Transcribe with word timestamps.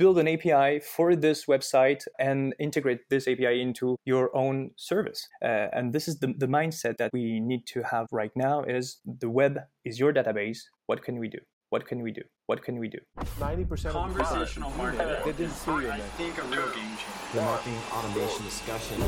build 0.00 0.18
an 0.18 0.26
API 0.26 0.80
for 0.80 1.14
this 1.14 1.44
website 1.44 2.02
and 2.18 2.54
integrate 2.58 3.00
this 3.10 3.28
API 3.28 3.60
into 3.60 3.96
your 4.06 4.34
own 4.34 4.70
service. 4.76 5.28
Uh, 5.44 5.68
and 5.74 5.92
this 5.92 6.08
is 6.08 6.18
the, 6.20 6.32
the 6.38 6.46
mindset 6.46 6.96
that 6.96 7.10
we 7.12 7.38
need 7.38 7.66
to 7.66 7.82
have 7.82 8.06
right 8.10 8.30
now 8.34 8.62
is 8.62 9.00
the 9.04 9.28
web 9.28 9.58
is 9.84 10.00
your 10.00 10.10
database. 10.10 10.60
What 10.86 11.02
can 11.02 11.18
we 11.18 11.28
do? 11.28 11.36
What 11.68 11.86
can 11.86 12.02
we 12.02 12.12
do? 12.12 12.22
What 12.46 12.62
can 12.62 12.78
we 12.78 12.88
do? 12.88 12.98
90% 13.38 13.92
Conversational 13.92 14.70
of 14.70 14.76
marketing. 14.78 15.16
They 15.26 15.32
didn't 15.32 15.52
see 15.52 15.70
you, 15.70 15.90
I 15.90 15.98
think 16.16 16.38
a 16.38 16.42
real 16.44 16.70
game 16.70 16.96
changer. 16.96 17.34
the 17.34 17.42
marketing 17.42 17.78
automation 17.92 18.44
discussion. 18.46 19.02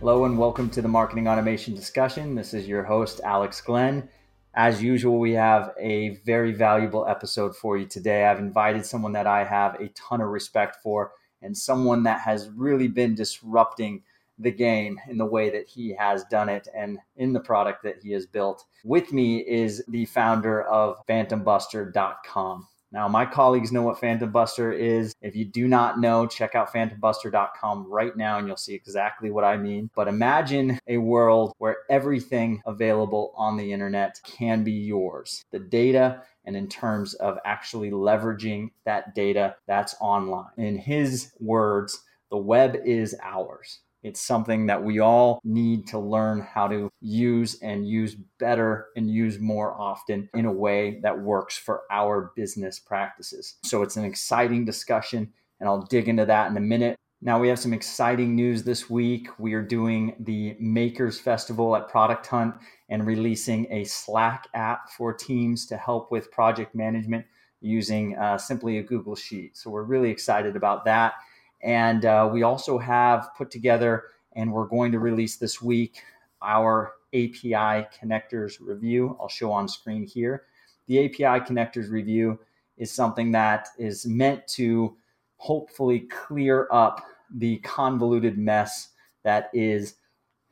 Hello 0.00 0.26
and 0.26 0.36
welcome 0.36 0.68
to 0.68 0.82
the 0.82 0.88
Marketing 0.88 1.26
Automation 1.26 1.74
Discussion. 1.74 2.34
This 2.34 2.52
is 2.52 2.68
your 2.68 2.82
host, 2.82 3.22
Alex 3.24 3.62
Glenn. 3.62 4.10
As 4.58 4.82
usual, 4.82 5.18
we 5.18 5.32
have 5.32 5.74
a 5.78 6.16
very 6.24 6.52
valuable 6.52 7.06
episode 7.06 7.54
for 7.54 7.76
you 7.76 7.84
today. 7.84 8.24
I've 8.24 8.38
invited 8.38 8.86
someone 8.86 9.12
that 9.12 9.26
I 9.26 9.44
have 9.44 9.74
a 9.74 9.88
ton 9.88 10.22
of 10.22 10.28
respect 10.28 10.78
for 10.82 11.12
and 11.42 11.54
someone 11.54 12.04
that 12.04 12.22
has 12.22 12.48
really 12.56 12.88
been 12.88 13.14
disrupting 13.14 14.02
the 14.38 14.50
game 14.50 14.98
in 15.10 15.18
the 15.18 15.26
way 15.26 15.50
that 15.50 15.68
he 15.68 15.94
has 15.98 16.24
done 16.24 16.48
it 16.48 16.68
and 16.74 16.98
in 17.16 17.34
the 17.34 17.40
product 17.40 17.82
that 17.82 17.96
he 18.02 18.12
has 18.12 18.24
built. 18.24 18.64
With 18.82 19.12
me 19.12 19.40
is 19.40 19.84
the 19.88 20.06
founder 20.06 20.62
of 20.62 21.06
PhantomBuster.com. 21.06 22.66
Now, 22.92 23.08
my 23.08 23.26
colleagues 23.26 23.72
know 23.72 23.82
what 23.82 24.00
Phantom 24.00 24.30
Buster 24.30 24.72
is. 24.72 25.14
If 25.20 25.34
you 25.36 25.44
do 25.44 25.68
not 25.68 25.98
know, 25.98 26.26
check 26.26 26.54
out 26.54 26.72
phantombuster.com 26.72 27.86
right 27.88 28.16
now 28.16 28.38
and 28.38 28.46
you'll 28.46 28.56
see 28.56 28.74
exactly 28.74 29.30
what 29.30 29.44
I 29.44 29.56
mean. 29.56 29.90
But 29.94 30.08
imagine 30.08 30.78
a 30.86 30.98
world 30.98 31.52
where 31.58 31.78
everything 31.90 32.62
available 32.66 33.32
on 33.36 33.56
the 33.56 33.72
internet 33.72 34.20
can 34.24 34.62
be 34.64 34.72
yours. 34.72 35.44
The 35.50 35.58
data 35.58 36.22
and 36.44 36.56
in 36.56 36.68
terms 36.68 37.14
of 37.14 37.38
actually 37.44 37.90
leveraging 37.90 38.70
that 38.84 39.14
data 39.14 39.56
that's 39.66 39.96
online. 40.00 40.46
In 40.56 40.78
his 40.78 41.32
words, 41.40 42.02
the 42.30 42.36
web 42.36 42.76
is 42.84 43.16
ours. 43.22 43.80
It's 44.06 44.20
something 44.20 44.66
that 44.66 44.84
we 44.84 45.00
all 45.00 45.40
need 45.42 45.88
to 45.88 45.98
learn 45.98 46.40
how 46.40 46.68
to 46.68 46.88
use 47.00 47.58
and 47.60 47.88
use 47.88 48.14
better 48.38 48.86
and 48.96 49.10
use 49.10 49.40
more 49.40 49.74
often 49.74 50.28
in 50.32 50.44
a 50.44 50.52
way 50.52 51.00
that 51.02 51.18
works 51.18 51.58
for 51.58 51.82
our 51.90 52.30
business 52.36 52.78
practices. 52.78 53.56
So 53.64 53.82
it's 53.82 53.96
an 53.96 54.04
exciting 54.04 54.64
discussion, 54.64 55.32
and 55.58 55.68
I'll 55.68 55.82
dig 55.82 56.08
into 56.08 56.24
that 56.24 56.48
in 56.48 56.56
a 56.56 56.60
minute. 56.60 56.96
Now, 57.20 57.40
we 57.40 57.48
have 57.48 57.58
some 57.58 57.72
exciting 57.72 58.36
news 58.36 58.62
this 58.62 58.88
week. 58.88 59.26
We 59.40 59.54
are 59.54 59.62
doing 59.62 60.14
the 60.20 60.54
Makers 60.60 61.18
Festival 61.18 61.74
at 61.74 61.88
Product 61.88 62.24
Hunt 62.28 62.54
and 62.88 63.04
releasing 63.04 63.66
a 63.72 63.82
Slack 63.82 64.46
app 64.54 64.88
for 64.90 65.14
teams 65.14 65.66
to 65.66 65.76
help 65.76 66.12
with 66.12 66.30
project 66.30 66.76
management 66.76 67.26
using 67.60 68.16
uh, 68.16 68.38
simply 68.38 68.78
a 68.78 68.84
Google 68.84 69.16
Sheet. 69.16 69.56
So 69.56 69.68
we're 69.68 69.82
really 69.82 70.10
excited 70.10 70.54
about 70.54 70.84
that. 70.84 71.14
And 71.62 72.04
uh, 72.04 72.28
we 72.32 72.42
also 72.42 72.78
have 72.78 73.30
put 73.36 73.50
together, 73.50 74.04
and 74.34 74.52
we're 74.52 74.66
going 74.66 74.92
to 74.92 74.98
release 74.98 75.36
this 75.36 75.60
week, 75.62 76.02
our 76.42 76.92
API 77.14 77.86
connectors 77.98 78.54
review. 78.60 79.16
I'll 79.20 79.28
show 79.28 79.52
on 79.52 79.68
screen 79.68 80.06
here. 80.06 80.44
The 80.86 81.06
API 81.06 81.44
connectors 81.44 81.90
review 81.90 82.38
is 82.76 82.92
something 82.92 83.32
that 83.32 83.68
is 83.78 84.06
meant 84.06 84.46
to 84.48 84.96
hopefully 85.36 86.00
clear 86.00 86.68
up 86.70 87.04
the 87.34 87.58
convoluted 87.58 88.38
mess 88.38 88.90
that 89.24 89.50
is 89.52 89.96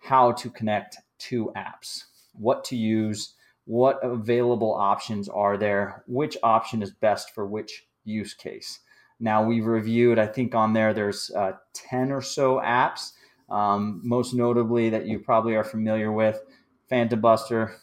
how 0.00 0.33
to 0.33 0.50
connect 0.50 0.96
two 1.18 1.52
apps, 1.56 2.05
what 2.33 2.64
to 2.64 2.77
use, 2.77 3.34
what 3.66 3.98
available 4.02 4.74
options 4.74 5.28
are 5.28 5.56
there, 5.56 6.02
which 6.06 6.36
option 6.42 6.83
is 6.83 6.91
best 6.91 7.30
for 7.34 7.46
which 7.46 7.86
use 8.05 8.34
case. 8.34 8.80
Now 9.20 9.44
we've 9.44 9.66
reviewed, 9.66 10.18
I 10.18 10.26
think 10.26 10.54
on 10.54 10.72
there 10.72 10.92
there's 10.92 11.30
uh, 11.30 11.52
10 11.72 12.12
or 12.12 12.20
so 12.20 12.60
apps, 12.60 13.12
um, 13.50 14.00
most 14.04 14.34
notably 14.34 14.90
that 14.90 15.06
you 15.06 15.18
probably 15.18 15.55
are 15.55 15.64
familiar 15.64 16.12
with, 16.12 16.40
Phantom 16.89 17.20
Buster, 17.20 17.77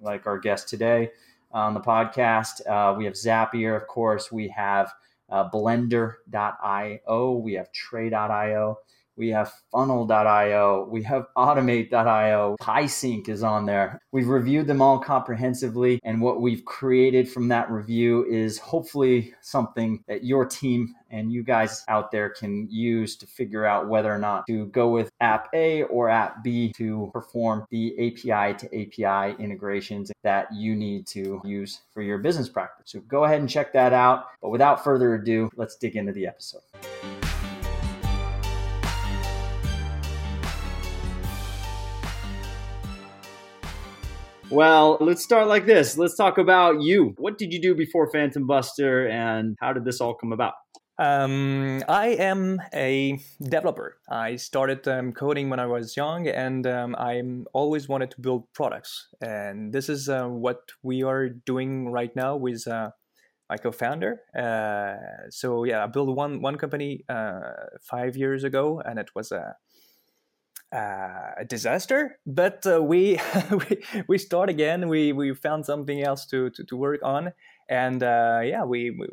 like 0.00 0.26
our 0.26 0.38
guest 0.38 0.68
today 0.68 1.10
on 1.52 1.74
the 1.74 1.80
podcast. 1.80 2.66
Uh, 2.68 2.94
we 2.96 3.04
have 3.04 3.14
Zapier, 3.14 3.76
of 3.76 3.86
course. 3.86 4.30
We 4.30 4.48
have 4.48 4.92
uh, 5.30 5.48
Blendr.io. 5.50 7.32
We 7.32 7.54
have 7.54 7.72
Tray.io. 7.72 8.78
We 9.16 9.28
have 9.30 9.52
funnel.io. 9.72 10.88
We 10.90 11.02
have 11.04 11.26
automate.io. 11.36 12.56
PieSync 12.60 13.28
is 13.28 13.42
on 13.42 13.66
there. 13.66 14.00
We've 14.12 14.28
reviewed 14.28 14.66
them 14.66 14.82
all 14.82 14.98
comprehensively. 14.98 16.00
And 16.04 16.20
what 16.20 16.40
we've 16.40 16.64
created 16.64 17.28
from 17.28 17.48
that 17.48 17.70
review 17.70 18.24
is 18.26 18.58
hopefully 18.58 19.34
something 19.40 20.02
that 20.08 20.24
your 20.24 20.44
team 20.44 20.94
and 21.10 21.32
you 21.32 21.42
guys 21.42 21.84
out 21.88 22.10
there 22.10 22.30
can 22.30 22.68
use 22.70 23.16
to 23.16 23.26
figure 23.26 23.64
out 23.64 23.88
whether 23.88 24.12
or 24.12 24.18
not 24.18 24.46
to 24.48 24.66
go 24.66 24.88
with 24.88 25.10
app 25.20 25.48
A 25.54 25.84
or 25.84 26.08
app 26.08 26.42
B 26.42 26.72
to 26.76 27.10
perform 27.12 27.64
the 27.70 27.94
API 27.94 28.56
to 28.58 28.66
API 28.66 29.42
integrations 29.42 30.10
that 30.24 30.52
you 30.52 30.74
need 30.74 31.06
to 31.08 31.40
use 31.44 31.80
for 31.92 32.02
your 32.02 32.18
business 32.18 32.48
practice. 32.48 32.90
So 32.90 33.00
go 33.00 33.24
ahead 33.24 33.40
and 33.40 33.48
check 33.48 33.72
that 33.72 33.92
out. 33.92 34.26
But 34.42 34.50
without 34.50 34.82
further 34.82 35.14
ado, 35.14 35.50
let's 35.56 35.76
dig 35.76 35.96
into 35.96 36.12
the 36.12 36.26
episode. 36.26 36.62
Well, 44.48 44.96
let's 45.00 45.24
start 45.24 45.48
like 45.48 45.66
this. 45.66 45.98
Let's 45.98 46.14
talk 46.14 46.38
about 46.38 46.80
you. 46.80 47.14
What 47.18 47.36
did 47.36 47.52
you 47.52 47.60
do 47.60 47.74
before 47.74 48.08
Phantom 48.12 48.46
Buster 48.46 49.08
and 49.08 49.56
how 49.60 49.72
did 49.72 49.84
this 49.84 50.00
all 50.00 50.14
come 50.14 50.32
about? 50.32 50.54
Um, 50.98 51.82
I 51.88 52.08
am 52.18 52.60
a 52.72 53.18
developer. 53.42 53.98
I 54.08 54.36
started 54.36 54.86
um, 54.86 55.12
coding 55.12 55.50
when 55.50 55.58
I 55.58 55.66
was 55.66 55.96
young, 55.96 56.26
and 56.26 56.66
um, 56.66 56.94
I 56.96 57.20
always 57.52 57.88
wanted 57.88 58.12
to 58.12 58.20
build 58.20 58.44
products. 58.54 59.08
And 59.20 59.72
this 59.72 59.88
is 59.88 60.08
uh, 60.08 60.26
what 60.26 60.60
we 60.82 61.02
are 61.02 61.28
doing 61.28 61.90
right 61.90 62.14
now 62.16 62.36
with 62.36 62.66
uh, 62.66 62.90
my 63.50 63.56
co-founder. 63.56 64.20
Uh, 64.34 65.28
so 65.28 65.64
yeah, 65.64 65.84
I 65.84 65.86
built 65.88 66.16
one 66.16 66.40
one 66.40 66.56
company 66.56 67.04
uh, 67.08 67.40
five 67.82 68.16
years 68.16 68.44
ago, 68.44 68.80
and 68.80 68.98
it 68.98 69.10
was 69.14 69.32
a 69.32 69.56
uh, 70.72 71.32
a 71.38 71.44
disaster. 71.46 72.18
But 72.26 72.66
uh, 72.66 72.82
we, 72.82 73.18
we 73.50 73.82
we 74.08 74.18
start 74.18 74.50
again. 74.50 74.88
We 74.88 75.12
we 75.12 75.34
found 75.34 75.66
something 75.66 76.02
else 76.02 76.26
to 76.26 76.50
to, 76.50 76.64
to 76.64 76.76
work 76.76 77.00
on, 77.02 77.32
and 77.68 78.02
uh, 78.02 78.40
yeah, 78.44 78.64
we, 78.64 78.90
we 78.90 79.06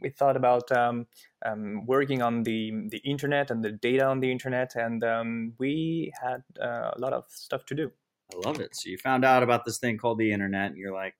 we 0.00 0.10
thought 0.10 0.36
about 0.36 0.70
um, 0.72 1.06
um, 1.44 1.86
working 1.86 2.22
on 2.22 2.42
the 2.42 2.72
the 2.88 2.98
internet 2.98 3.50
and 3.50 3.64
the 3.64 3.72
data 3.72 4.04
on 4.04 4.20
the 4.20 4.30
internet, 4.30 4.74
and 4.76 5.02
um, 5.04 5.54
we 5.58 6.12
had 6.20 6.42
uh, 6.60 6.90
a 6.94 6.98
lot 6.98 7.12
of 7.12 7.24
stuff 7.28 7.64
to 7.66 7.74
do. 7.74 7.90
I 8.32 8.46
love 8.46 8.60
it. 8.60 8.76
So 8.76 8.90
you 8.90 8.98
found 8.98 9.24
out 9.24 9.42
about 9.42 9.64
this 9.64 9.78
thing 9.78 9.98
called 9.98 10.18
the 10.18 10.32
internet, 10.32 10.70
and 10.70 10.76
you're 10.76 10.92
like, 10.92 11.14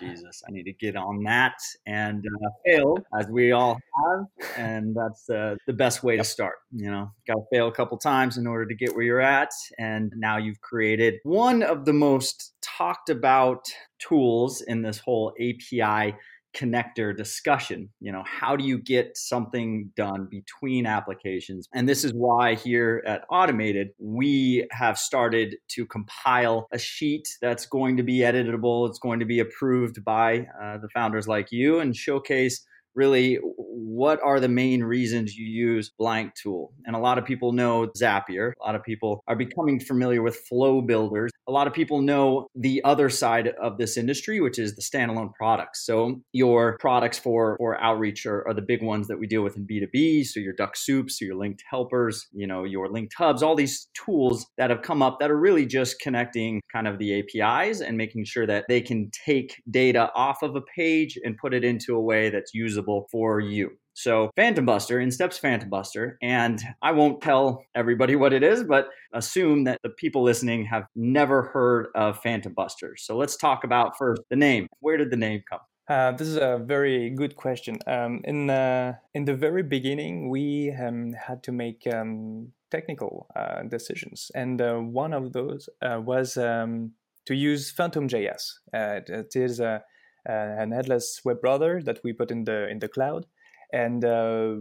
Jesus, 0.00 0.42
I 0.46 0.52
need 0.52 0.64
to 0.64 0.72
get 0.72 0.96
on 0.96 1.22
that, 1.24 1.54
and 1.86 2.24
uh, 2.24 2.48
failed 2.64 3.04
as 3.18 3.26
we 3.26 3.52
all 3.52 3.78
have, 4.04 4.26
and 4.56 4.94
that's 4.94 5.28
uh, 5.28 5.56
the 5.66 5.72
best 5.72 6.02
way 6.02 6.16
to 6.16 6.24
start. 6.24 6.56
You 6.72 6.90
know, 6.90 7.10
got 7.26 7.34
to 7.34 7.44
fail 7.52 7.68
a 7.68 7.72
couple 7.72 7.98
times 7.98 8.36
in 8.36 8.46
order 8.46 8.66
to 8.66 8.74
get 8.74 8.94
where 8.94 9.04
you're 9.04 9.20
at, 9.20 9.50
and 9.78 10.12
now 10.16 10.36
you've 10.36 10.60
created 10.60 11.14
one 11.24 11.62
of 11.62 11.84
the 11.84 11.92
most 11.92 12.54
talked 12.62 13.10
about 13.10 13.66
tools 13.98 14.60
in 14.60 14.82
this 14.82 14.98
whole 14.98 15.32
API 15.40 16.16
connector 16.54 17.16
discussion. 17.16 17.90
You 18.00 18.12
know, 18.12 18.22
how 18.26 18.56
do 18.56 18.64
you 18.64 18.78
get 18.78 19.16
something 19.16 19.90
done 19.96 20.28
between 20.30 20.86
applications? 20.86 21.68
And 21.74 21.88
this 21.88 22.04
is 22.04 22.12
why 22.12 22.54
here 22.54 23.02
at 23.06 23.24
Automated, 23.30 23.88
we 23.98 24.66
have 24.70 24.98
started 24.98 25.56
to 25.70 25.86
compile 25.86 26.68
a 26.72 26.78
sheet 26.78 27.28
that's 27.42 27.66
going 27.66 27.96
to 27.96 28.02
be 28.02 28.18
editable, 28.18 28.88
it's 28.88 28.98
going 28.98 29.20
to 29.20 29.26
be 29.26 29.40
approved 29.40 30.04
by 30.04 30.46
uh, 30.62 30.78
the 30.78 30.88
founders 30.94 31.28
like 31.28 31.50
you 31.50 31.80
and 31.80 31.96
showcase 31.96 32.64
really 32.94 33.38
what 33.56 34.20
are 34.22 34.40
the 34.40 34.48
main 34.48 34.82
reasons 34.82 35.36
you 35.36 35.46
use 35.46 35.90
blank 35.98 36.32
tool 36.34 36.72
and 36.86 36.94
a 36.94 36.98
lot 36.98 37.18
of 37.18 37.24
people 37.24 37.52
know 37.52 37.88
zapier 37.98 38.52
a 38.60 38.64
lot 38.64 38.74
of 38.74 38.82
people 38.82 39.22
are 39.26 39.36
becoming 39.36 39.80
familiar 39.80 40.22
with 40.22 40.36
flow 40.48 40.80
builders 40.80 41.30
a 41.46 41.52
lot 41.52 41.66
of 41.66 41.72
people 41.72 42.00
know 42.00 42.46
the 42.54 42.82
other 42.84 43.08
side 43.10 43.48
of 43.60 43.78
this 43.78 43.96
industry 43.96 44.40
which 44.40 44.58
is 44.58 44.74
the 44.76 44.82
standalone 44.82 45.32
products 45.34 45.84
so 45.84 46.20
your 46.32 46.76
products 46.78 47.18
for 47.18 47.56
for 47.58 47.80
outreach 47.80 48.26
are, 48.26 48.46
are 48.46 48.54
the 48.54 48.62
big 48.62 48.82
ones 48.82 49.08
that 49.08 49.18
we 49.18 49.26
deal 49.26 49.42
with 49.42 49.56
in 49.56 49.66
b2b 49.66 50.24
so 50.24 50.40
your 50.40 50.54
Dux-Soups 50.54 51.18
so 51.18 51.24
your 51.24 51.36
linked 51.36 51.62
helpers 51.68 52.26
you 52.32 52.46
know 52.46 52.64
your 52.64 52.88
linked 52.88 53.14
hubs 53.16 53.42
all 53.42 53.54
these 53.54 53.88
tools 53.94 54.46
that 54.58 54.70
have 54.70 54.82
come 54.82 55.02
up 55.02 55.18
that 55.20 55.30
are 55.30 55.38
really 55.38 55.66
just 55.66 56.00
connecting 56.00 56.60
kind 56.72 56.88
of 56.88 56.98
the 56.98 57.20
apis 57.20 57.80
and 57.80 57.96
making 57.96 58.24
sure 58.24 58.46
that 58.46 58.64
they 58.68 58.80
can 58.80 59.10
take 59.24 59.62
data 59.70 60.10
off 60.14 60.42
of 60.42 60.56
a 60.56 60.60
page 60.76 61.18
and 61.24 61.36
put 61.36 61.54
it 61.54 61.64
into 61.64 61.94
a 61.94 62.00
way 62.00 62.30
that's 62.30 62.54
usable 62.54 63.06
for 63.10 63.40
you. 63.40 63.70
So, 63.94 64.30
Phantom 64.36 64.66
Buster, 64.66 65.00
in 65.00 65.10
steps 65.10 65.38
Phantom 65.38 65.70
Buster, 65.70 66.18
and 66.20 66.60
I 66.82 66.92
won't 66.92 67.22
tell 67.22 67.64
everybody 67.74 68.16
what 68.16 68.32
it 68.32 68.42
is, 68.42 68.64
but 68.64 68.88
assume 69.12 69.64
that 69.64 69.78
the 69.82 69.90
people 69.90 70.22
listening 70.22 70.66
have 70.66 70.84
never 70.96 71.42
heard 71.42 71.86
of 71.94 72.20
Phantom 72.20 72.52
Buster. 72.52 72.96
So, 72.98 73.16
let's 73.16 73.36
talk 73.36 73.62
about 73.62 73.96
first 73.96 74.22
the 74.30 74.36
name. 74.36 74.66
Where 74.80 74.96
did 74.96 75.10
the 75.10 75.16
name 75.16 75.42
come? 75.48 75.60
Uh, 75.88 76.12
this 76.12 76.28
is 76.28 76.36
a 76.36 76.60
very 76.64 77.10
good 77.10 77.36
question. 77.36 77.78
Um, 77.86 78.22
in 78.24 78.46
the 78.46 78.98
in 79.12 79.26
the 79.26 79.34
very 79.34 79.62
beginning, 79.62 80.30
we 80.30 80.72
um, 80.72 81.12
had 81.12 81.42
to 81.42 81.52
make 81.52 81.86
um, 81.92 82.52
technical 82.70 83.26
uh, 83.36 83.64
decisions, 83.64 84.30
and 84.34 84.60
uh, 84.60 84.76
one 84.76 85.12
of 85.12 85.32
those 85.32 85.68
uh, 85.82 86.00
was 86.00 86.38
um, 86.38 86.92
to 87.26 87.34
use 87.34 87.72
PhantomJS. 87.72 88.54
Uh, 88.72 89.00
it 89.06 89.36
is 89.36 89.60
a, 89.60 89.82
an 90.24 90.72
headless 90.72 91.20
web 91.22 91.42
browser 91.42 91.82
that 91.82 92.00
we 92.02 92.14
put 92.14 92.30
in 92.30 92.44
the 92.44 92.66
in 92.68 92.78
the 92.78 92.88
cloud, 92.88 93.26
and 93.74 94.04
uh, 94.04 94.56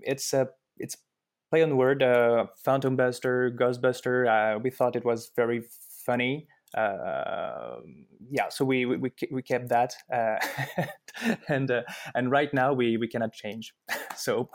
it's 0.00 0.32
a 0.32 0.48
it's 0.78 0.96
play 1.50 1.62
on 1.62 1.76
word 1.76 2.04
Phantom 2.64 2.94
Buster, 2.96 3.50
Ghostbuster. 3.50 4.62
we 4.62 4.70
thought 4.70 4.96
it 4.96 5.04
was 5.04 5.30
very 5.34 5.62
funny 6.06 6.46
uh, 6.76 7.76
yeah, 8.30 8.48
so 8.48 8.64
we 8.64 8.84
we 8.84 9.10
we 9.30 9.42
kept 9.42 9.68
that, 9.70 9.94
uh, 10.12 10.36
and 11.48 11.70
uh, 11.70 11.82
and 12.14 12.30
right 12.30 12.52
now 12.52 12.72
we 12.72 12.96
we 12.96 13.08
cannot 13.08 13.32
change. 13.32 13.74
so 14.16 14.50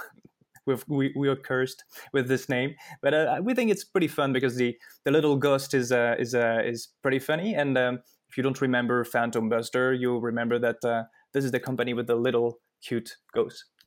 we've, 0.65 0.83
we 0.87 1.11
we 1.15 1.27
are 1.27 1.35
cursed 1.35 1.83
with 2.13 2.27
this 2.27 2.49
name, 2.49 2.75
but 3.01 3.13
uh, 3.13 3.39
we 3.41 3.53
think 3.53 3.71
it's 3.71 3.83
pretty 3.83 4.07
fun 4.07 4.31
because 4.31 4.55
the 4.55 4.77
the 5.05 5.11
little 5.11 5.35
ghost 5.35 5.73
is 5.73 5.91
uh, 5.91 6.15
is 6.19 6.35
uh, 6.35 6.61
is 6.63 6.89
pretty 7.01 7.19
funny. 7.19 7.55
And 7.55 7.77
um, 7.77 7.99
if 8.29 8.37
you 8.37 8.43
don't 8.43 8.61
remember 8.61 9.03
Phantom 9.03 9.49
Buster, 9.49 9.93
you'll 9.93 10.21
remember 10.21 10.59
that 10.59 10.85
uh, 10.85 11.03
this 11.33 11.43
is 11.43 11.51
the 11.51 11.59
company 11.59 11.93
with 11.93 12.07
the 12.07 12.15
little 12.15 12.59
cute 12.83 13.17
ghost. 13.33 13.65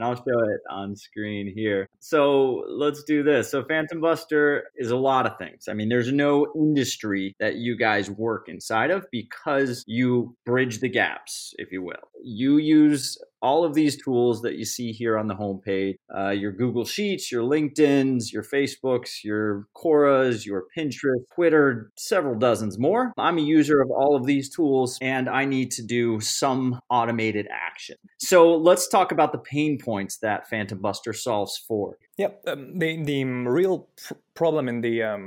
and 0.00 0.08
I'll 0.08 0.16
show 0.16 0.40
it 0.48 0.60
on 0.70 0.96
screen 0.96 1.52
here. 1.54 1.86
So 1.98 2.64
let's 2.68 3.04
do 3.04 3.22
this. 3.22 3.50
So 3.50 3.62
Phantom 3.64 4.00
Buster 4.00 4.64
is 4.76 4.90
a 4.90 4.96
lot 4.96 5.26
of 5.26 5.36
things. 5.36 5.68
I 5.68 5.74
mean, 5.74 5.90
there's 5.90 6.10
no 6.10 6.46
industry 6.56 7.34
that 7.38 7.56
you 7.56 7.76
guys 7.76 8.10
work 8.10 8.48
inside 8.48 8.90
of 8.90 9.06
because 9.12 9.84
you 9.86 10.34
bridge 10.46 10.80
the 10.80 10.88
gaps, 10.88 11.52
if 11.58 11.70
you 11.70 11.82
will. 11.82 12.08
You 12.22 12.56
use 12.56 13.18
all 13.42 13.64
of 13.64 13.74
these 13.74 14.02
tools 14.02 14.42
that 14.42 14.56
you 14.56 14.64
see 14.64 14.92
here 14.92 15.18
on 15.18 15.26
the 15.26 15.34
homepage 15.34 15.94
uh, 16.16 16.30
your 16.30 16.52
Google 16.52 16.84
Sheets, 16.84 17.30
your 17.30 17.42
LinkedIn's, 17.42 18.32
your 18.32 18.42
Facebook's, 18.42 19.24
your 19.24 19.66
Quoras, 19.76 20.44
your 20.44 20.64
Pinterest, 20.76 21.24
Twitter, 21.34 21.90
several 21.96 22.34
dozens 22.38 22.78
more. 22.78 23.12
I'm 23.16 23.38
a 23.38 23.42
user 23.42 23.80
of 23.80 23.90
all 23.90 24.16
of 24.16 24.26
these 24.26 24.50
tools 24.54 24.98
and 25.00 25.28
I 25.28 25.44
need 25.44 25.70
to 25.72 25.82
do 25.82 26.20
some 26.20 26.80
automated 26.90 27.46
action. 27.50 27.96
So 28.18 28.54
let's 28.56 28.88
talk 28.88 29.12
about 29.12 29.32
the 29.32 29.38
pain 29.38 29.78
points 29.90 30.14
that 30.18 30.48
Phantom 30.50 30.78
Buster 30.86 31.12
solves 31.12 31.54
for. 31.68 31.84
Yep, 32.22 32.32
um, 32.46 32.78
the 32.78 32.90
the 33.10 33.24
real 33.60 33.76
pr- 34.02 34.20
problem 34.34 34.64
in 34.72 34.80
the 34.86 34.94
um, 35.10 35.20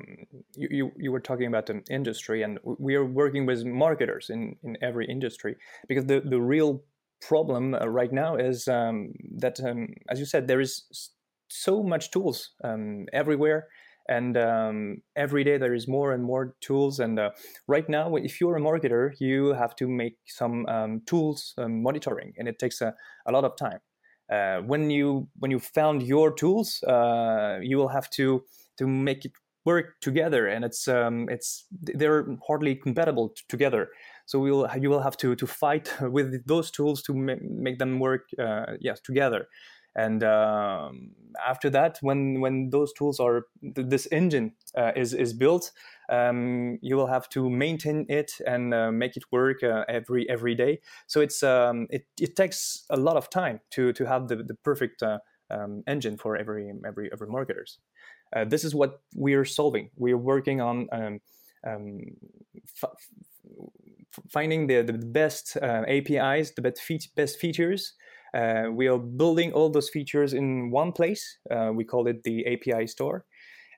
you, 0.61 0.67
you, 0.77 0.85
you 1.03 1.11
were 1.11 1.23
talking 1.29 1.47
about 1.53 1.65
the 1.69 1.77
industry, 1.89 2.43
and 2.45 2.59
we 2.87 2.93
are 2.99 3.07
working 3.21 3.43
with 3.49 3.59
marketers 3.65 4.25
in 4.35 4.41
in 4.63 4.77
every 4.89 5.05
industry 5.15 5.53
because 5.89 6.05
the 6.11 6.19
the 6.33 6.41
real 6.55 6.71
problem 7.27 7.73
uh, 7.73 7.87
right 7.87 8.11
now 8.11 8.35
is 8.35 8.67
um, 8.67 9.13
that, 9.37 9.59
um, 9.67 9.87
as 10.09 10.19
you 10.19 10.25
said, 10.25 10.47
there 10.47 10.61
is 10.61 10.83
so 11.47 11.83
much 11.83 12.11
tools 12.11 12.37
um, 12.63 13.05
everywhere, 13.13 13.67
and 14.09 14.37
um, 14.37 15.01
every 15.15 15.43
day 15.43 15.57
there 15.57 15.73
is 15.73 15.87
more 15.87 16.13
and 16.13 16.23
more 16.23 16.55
tools. 16.59 16.99
And 16.99 17.19
uh, 17.19 17.29
right 17.67 17.87
now, 17.89 18.15
if 18.15 18.39
you're 18.39 18.57
a 18.57 18.61
marketer, 18.61 19.13
you 19.19 19.53
have 19.53 19.75
to 19.77 19.87
make 19.87 20.17
some 20.25 20.65
um, 20.67 21.01
tools 21.05 21.53
um, 21.57 21.81
monitoring, 21.81 22.33
and 22.37 22.47
it 22.47 22.59
takes 22.59 22.81
a, 22.81 22.93
a 23.25 23.31
lot 23.31 23.45
of 23.45 23.55
time. 23.55 23.79
Uh, 24.31 24.59
when 24.61 24.89
you 24.89 25.27
when 25.39 25.51
you 25.51 25.59
found 25.59 26.03
your 26.03 26.33
tools, 26.33 26.81
uh, 26.83 27.59
you 27.61 27.77
will 27.77 27.89
have 27.89 28.09
to 28.11 28.43
to 28.77 28.87
make 28.87 29.25
it 29.25 29.31
work 29.65 29.99
together, 30.01 30.47
and 30.47 30.65
it's 30.65 30.87
it's 30.87 31.65
they're 31.81 32.25
hardly 32.47 32.75
compatible 32.75 33.29
t- 33.29 33.43
together. 33.49 33.89
So 34.25 34.39
we 34.39 34.51
will 34.51 34.69
you 34.79 34.89
will 34.89 35.01
have 35.01 35.17
to 35.17 35.35
to 35.35 35.47
fight 35.47 35.93
with 36.01 36.45
those 36.47 36.71
tools 36.71 37.01
to 37.03 37.13
ma- 37.13 37.35
make 37.41 37.79
them 37.79 37.99
work 37.99 38.23
uh, 38.39 38.77
yes 38.79 38.99
together. 39.01 39.47
And 39.95 40.23
um, 40.23 41.11
after 41.45 41.69
that, 41.69 41.97
when 42.01 42.41
when 42.41 42.69
those 42.71 42.93
tools 42.93 43.19
are 43.19 43.45
this 43.61 44.07
engine 44.11 44.53
uh, 44.75 44.91
is 44.95 45.13
is 45.13 45.33
built, 45.33 45.71
um, 46.09 46.79
you 46.81 46.95
will 46.95 47.07
have 47.07 47.29
to 47.29 47.49
maintain 47.49 48.05
it 48.09 48.31
and 48.45 48.73
uh, 48.73 48.91
make 48.91 49.15
it 49.17 49.23
work 49.31 49.63
uh, 49.63 49.85
every 49.87 50.29
every 50.29 50.55
day. 50.55 50.79
So 51.07 51.21
it's 51.21 51.43
um, 51.43 51.87
it, 51.89 52.05
it 52.19 52.35
takes 52.35 52.85
a 52.89 52.97
lot 52.97 53.17
of 53.17 53.29
time 53.29 53.59
to 53.71 53.93
to 53.93 54.05
have 54.05 54.27
the 54.27 54.37
the 54.37 54.55
perfect 54.55 55.03
uh, 55.03 55.19
um, 55.51 55.83
engine 55.87 56.17
for 56.17 56.35
every 56.37 56.71
every 56.85 57.09
every 57.11 57.27
marketers. 57.27 57.77
Uh, 58.35 58.45
this 58.45 58.63
is 58.63 58.73
what 58.73 59.01
we 59.15 59.35
are 59.35 59.45
solving. 59.45 59.91
We 59.95 60.11
are 60.13 60.17
working 60.17 60.59
on 60.59 60.87
um, 60.91 61.19
um, 61.65 61.99
f- 62.83 63.09
finding 64.29 64.67
the, 64.67 64.81
the 64.81 64.93
best 64.93 65.57
uh, 65.61 65.83
APIs, 65.87 66.51
the 66.51 66.61
best, 66.61 66.81
fe- 66.81 66.99
best 67.15 67.39
features. 67.39 67.93
Uh, 68.33 68.65
we 68.71 68.87
are 68.87 68.97
building 68.97 69.53
all 69.53 69.69
those 69.69 69.89
features 69.89 70.33
in 70.33 70.71
one 70.71 70.91
place. 70.91 71.37
Uh, 71.51 71.71
we 71.73 71.83
call 71.83 72.07
it 72.07 72.23
the 72.23 72.45
API 72.47 72.87
store. 72.87 73.25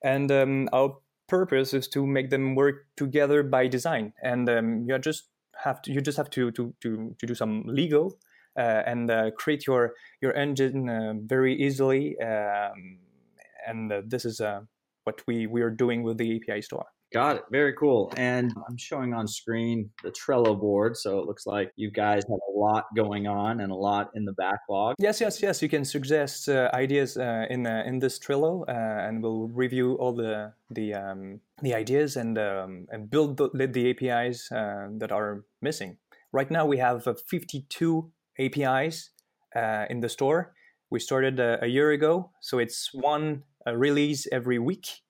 And 0.04 0.31
um, 0.31 0.69
our 0.72 0.98
purpose 1.28 1.74
is 1.74 1.88
to 1.90 2.06
make 2.06 2.30
them 2.30 2.56
work 2.56 2.86
together 2.96 3.44
by 3.44 3.68
design. 3.68 4.13
And 4.22 4.50
um, 4.50 4.86
you 4.88 4.98
just 5.00 5.30
have 5.63 5.81
to 5.84 5.92
you 5.92 6.02
just 6.02 6.18
have 6.18 6.30
to 6.31 6.52
to 6.52 6.74
to, 6.81 7.16
to 7.19 7.25
do 7.25 7.36
some 7.36 7.63
Lego 7.66 8.12
uh, 8.57 8.84
and 8.86 9.12
uh, 9.12 9.31
create 9.31 9.68
your 9.68 9.94
your 10.22 10.34
engine 10.34 10.90
uh, 10.90 11.13
very 11.18 11.56
easily. 11.56 12.19
Um, 12.19 13.00
and 13.68 13.92
this 14.08 14.25
is 14.25 14.42
what 15.04 15.22
we 15.28 15.48
we 15.48 15.62
are 15.62 15.72
doing 15.72 16.04
with 16.04 16.18
the 16.18 16.36
API 16.36 16.62
store. 16.62 16.86
Got 17.16 17.38
it. 17.38 17.44
Very 17.50 17.72
cool. 17.72 18.12
And 18.18 18.52
I'm 18.68 18.76
showing 18.76 19.14
on 19.14 19.26
screen 19.26 19.90
the 20.04 20.12
Trello 20.12 20.60
board. 20.60 20.98
So 20.98 21.18
it 21.20 21.26
looks 21.26 21.46
like 21.46 21.72
you 21.78 21.90
guys 21.90 22.24
have 22.30 22.40
a 22.54 22.60
lot 22.60 22.88
going 22.94 23.26
on 23.26 23.62
and 23.62 23.72
a 23.72 23.76
lot 23.76 24.10
in 24.16 24.26
the 24.26 24.34
backlog. 24.34 24.96
Yes, 25.00 25.22
yes, 25.22 25.42
yes. 25.42 25.62
You 25.62 25.70
can 25.70 25.86
suggest 25.86 26.50
uh, 26.50 26.70
ideas 26.74 27.16
uh, 27.16 27.46
in 27.50 27.66
uh, 27.66 27.84
in 27.86 28.00
this 28.00 28.20
Trello, 28.20 28.64
uh, 28.68 29.08
and 29.08 29.24
we'll 29.24 29.48
review 29.48 29.94
all 29.94 30.14
the 30.14 30.52
the 30.70 30.94
um, 30.94 31.40
the 31.62 31.74
ideas 31.74 32.18
and 32.18 32.38
um, 32.38 32.86
and 32.90 33.10
build 33.10 33.38
the, 33.38 33.48
the 33.66 33.92
APIs 33.92 34.52
uh, 34.52 34.88
that 34.98 35.14
are 35.14 35.46
missing. 35.62 35.96
Right 36.34 36.52
now, 36.52 36.66
we 36.66 36.80
have 36.80 37.08
uh, 37.08 37.14
52 37.30 38.12
APIs 38.40 39.12
in 39.90 40.02
the 40.02 40.10
store. 40.10 40.52
We 40.90 41.00
started 41.00 41.40
a 41.40 41.66
year 41.66 41.92
ago, 41.92 42.32
so 42.42 42.60
it's 42.60 42.90
one 42.94 43.44
release 43.66 44.28
every 44.34 44.60
week 44.60 45.05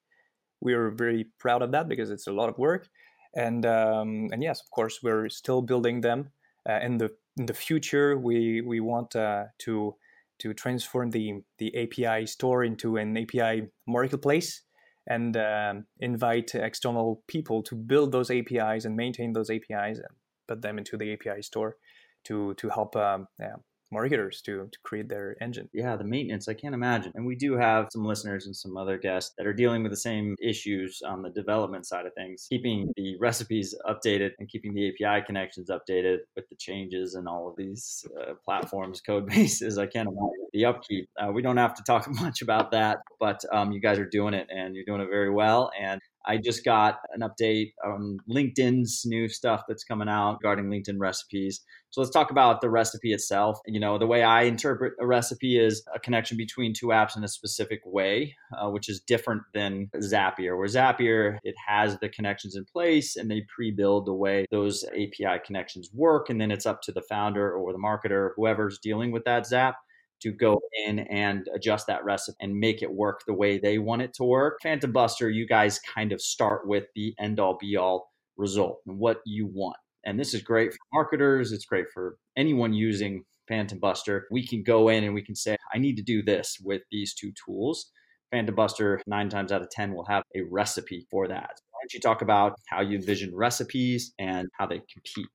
we 0.60 0.74
are 0.74 0.90
very 0.90 1.26
proud 1.38 1.62
of 1.62 1.72
that 1.72 1.88
because 1.88 2.10
it's 2.10 2.26
a 2.26 2.32
lot 2.32 2.48
of 2.48 2.58
work. 2.58 2.88
And 3.34 3.66
um, 3.66 4.28
and 4.32 4.42
yes, 4.42 4.60
of 4.60 4.70
course, 4.70 5.00
we're 5.02 5.28
still 5.28 5.62
building 5.62 6.00
them. 6.00 6.30
Uh, 6.68 6.80
in 6.82 6.98
the 6.98 7.10
in 7.36 7.46
the 7.46 7.54
future, 7.54 8.16
we 8.16 8.62
we 8.62 8.80
want 8.80 9.14
uh, 9.14 9.44
to 9.58 9.94
to 10.38 10.54
transform 10.54 11.10
the 11.10 11.42
the 11.58 11.74
API 11.76 12.26
store 12.26 12.64
into 12.64 12.96
an 12.96 13.16
API 13.16 13.68
marketplace 13.86 14.62
and 15.06 15.36
um, 15.36 15.86
invite 16.00 16.54
external 16.54 17.22
people 17.28 17.62
to 17.62 17.76
build 17.76 18.10
those 18.10 18.30
APIs 18.30 18.84
and 18.84 18.96
maintain 18.96 19.32
those 19.32 19.50
APIs 19.50 19.98
and 19.98 20.16
put 20.48 20.62
them 20.62 20.78
into 20.78 20.96
the 20.96 21.12
API 21.12 21.42
store 21.42 21.76
to 22.24 22.54
to 22.54 22.68
help 22.68 22.96
um, 22.96 23.28
yeah, 23.38 23.56
marketers 23.90 24.40
to, 24.42 24.68
to 24.70 24.78
create 24.82 25.08
their 25.08 25.36
engine. 25.40 25.68
Yeah, 25.72 25.96
the 25.96 26.04
maintenance, 26.04 26.48
I 26.48 26.54
can't 26.54 26.74
imagine. 26.74 27.12
And 27.14 27.26
we 27.26 27.36
do 27.36 27.56
have 27.56 27.88
some 27.92 28.04
listeners 28.04 28.46
and 28.46 28.56
some 28.56 28.76
other 28.76 28.98
guests 28.98 29.34
that 29.38 29.46
are 29.46 29.52
dealing 29.52 29.82
with 29.82 29.92
the 29.92 29.96
same 29.96 30.36
issues 30.42 31.02
on 31.06 31.22
the 31.22 31.30
development 31.30 31.86
side 31.86 32.06
of 32.06 32.14
things, 32.14 32.46
keeping 32.48 32.92
the 32.96 33.16
recipes 33.20 33.74
updated 33.88 34.30
and 34.38 34.48
keeping 34.48 34.74
the 34.74 34.88
API 34.88 35.24
connections 35.24 35.70
updated 35.70 36.18
with 36.34 36.48
the 36.48 36.56
changes 36.56 37.14
and 37.14 37.28
all 37.28 37.48
of 37.48 37.56
these 37.56 38.06
uh, 38.20 38.34
platforms, 38.44 39.00
code 39.00 39.26
bases. 39.36 39.78
I 39.78 39.86
can't 39.86 40.08
imagine 40.08 40.46
the 40.52 40.64
upkeep. 40.64 41.08
Uh, 41.20 41.30
we 41.32 41.42
don't 41.42 41.56
have 41.56 41.74
to 41.74 41.82
talk 41.82 42.08
much 42.20 42.42
about 42.42 42.70
that, 42.72 42.98
but 43.20 43.40
um, 43.52 43.72
you 43.72 43.80
guys 43.80 43.98
are 43.98 44.08
doing 44.08 44.34
it 44.34 44.48
and 44.50 44.74
you're 44.74 44.84
doing 44.84 45.00
it 45.00 45.08
very 45.10 45.30
well. 45.30 45.70
And 45.80 46.00
I 46.26 46.38
just 46.38 46.64
got 46.64 46.98
an 47.14 47.20
update 47.20 47.72
on 47.84 48.18
LinkedIn's 48.28 49.02
new 49.04 49.28
stuff 49.28 49.62
that's 49.68 49.84
coming 49.84 50.08
out 50.08 50.38
regarding 50.42 50.66
LinkedIn 50.66 50.98
recipes. 50.98 51.60
So 51.90 52.00
let's 52.00 52.12
talk 52.12 52.30
about 52.30 52.60
the 52.60 52.68
recipe 52.68 53.12
itself. 53.12 53.58
You 53.66 53.80
know, 53.80 53.96
the 53.96 54.06
way 54.06 54.22
I 54.22 54.42
interpret 54.42 54.94
a 55.00 55.06
recipe 55.06 55.58
is 55.58 55.82
a 55.94 55.98
connection 55.98 56.36
between 56.36 56.74
two 56.74 56.88
apps 56.88 57.16
in 57.16 57.24
a 57.24 57.28
specific 57.28 57.80
way, 57.84 58.34
uh, 58.58 58.68
which 58.68 58.88
is 58.88 59.00
different 59.00 59.42
than 59.54 59.88
Zapier. 59.96 60.58
Where 60.58 60.66
Zapier, 60.66 61.38
it 61.42 61.54
has 61.66 61.98
the 61.98 62.08
connections 62.08 62.56
in 62.56 62.64
place 62.64 63.16
and 63.16 63.30
they 63.30 63.46
pre-build 63.54 64.06
the 64.06 64.12
way 64.12 64.46
those 64.50 64.84
API 64.92 65.40
connections 65.44 65.90
work, 65.94 66.28
and 66.28 66.40
then 66.40 66.50
it's 66.50 66.66
up 66.66 66.82
to 66.82 66.92
the 66.92 67.02
founder 67.02 67.52
or 67.52 67.72
the 67.72 67.78
marketer, 67.78 68.30
whoever's 68.36 68.78
dealing 68.78 69.12
with 69.12 69.24
that 69.24 69.46
Zap, 69.46 69.76
to 70.22 70.32
go 70.32 70.60
in 70.86 71.00
and 71.00 71.46
adjust 71.54 71.86
that 71.86 72.04
recipe 72.04 72.36
and 72.40 72.54
make 72.54 72.82
it 72.82 72.92
work 72.92 73.22
the 73.26 73.34
way 73.34 73.58
they 73.58 73.78
want 73.78 74.02
it 74.02 74.14
to 74.14 74.24
work. 74.24 74.58
Phantom 74.62 74.92
Buster, 74.92 75.30
you 75.30 75.46
guys 75.46 75.78
kind 75.80 76.12
of 76.12 76.20
start 76.20 76.66
with 76.66 76.84
the 76.94 77.14
end 77.18 77.40
all 77.40 77.56
be 77.60 77.76
all 77.76 78.10
result 78.36 78.80
and 78.86 78.98
what 78.98 79.18
you 79.24 79.46
want. 79.46 79.76
And 80.04 80.18
this 80.20 80.34
is 80.34 80.42
great 80.42 80.72
for 80.72 80.78
marketers, 80.92 81.52
it's 81.52 81.64
great 81.64 81.86
for 81.92 82.16
anyone 82.36 82.72
using 82.72 83.24
Phantom 83.48 83.78
Buster. 83.78 84.26
We 84.30 84.46
can 84.46 84.62
go 84.62 84.88
in 84.88 85.04
and 85.04 85.14
we 85.14 85.22
can 85.22 85.34
say, 85.34 85.56
I 85.74 85.78
need 85.78 85.96
to 85.96 86.02
do 86.02 86.22
this 86.22 86.58
with 86.62 86.82
these 86.90 87.14
two 87.14 87.32
tools. 87.44 87.90
Phantom 88.30 88.54
Buster, 88.54 89.00
nine 89.06 89.28
times 89.28 89.52
out 89.52 89.62
of 89.62 89.70
10, 89.70 89.94
will 89.94 90.06
have 90.06 90.24
a 90.34 90.42
recipe 90.50 91.06
for 91.10 91.28
that. 91.28 91.50
Why 91.70 91.80
don't 91.82 91.94
you 91.94 92.00
talk 92.00 92.22
about 92.22 92.54
how 92.68 92.80
you 92.80 92.96
envision 92.96 93.34
recipes 93.34 94.12
and 94.18 94.48
how 94.58 94.66
they 94.66 94.80
compete? 94.92 95.26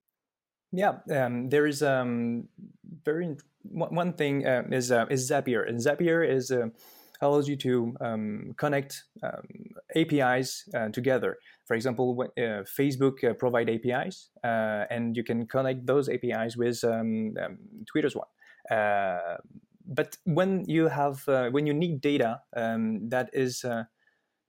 Yeah, 0.71 0.99
um, 1.11 1.49
there 1.49 1.67
is 1.67 1.83
um, 1.83 2.47
very 3.03 3.35
one 3.63 4.13
thing 4.13 4.45
uh, 4.47 4.63
is 4.71 4.91
uh, 4.91 5.05
is 5.09 5.29
Zapier, 5.29 5.67
and 5.67 5.79
Zapier 5.79 6.27
is 6.27 6.49
uh, 6.51 6.67
allows 7.21 7.47
you 7.47 7.55
to 7.57 7.95
um, 8.01 8.53
connect 8.57 9.03
um, 9.21 9.43
APIs 9.95 10.69
uh, 10.73 10.89
together. 10.89 11.37
For 11.65 11.75
example, 11.75 12.17
uh, 12.37 12.41
Facebook 12.63 13.23
uh, 13.23 13.33
provide 13.33 13.69
APIs, 13.69 14.29
and 14.43 15.15
you 15.15 15.23
can 15.23 15.45
connect 15.45 15.85
those 15.85 16.09
APIs 16.09 16.57
with 16.57 16.83
um, 16.83 17.35
um, 17.43 17.57
Twitter's 17.85 18.15
one. 18.15 18.27
but 19.85 20.17
when 20.23 20.63
you 20.67 20.87
have 20.87 21.27
when 21.51 21.67
you 21.67 21.73
need 21.73 21.99
data 22.01 22.41
um, 22.55 23.09
that 23.09 23.29
is 23.33 23.65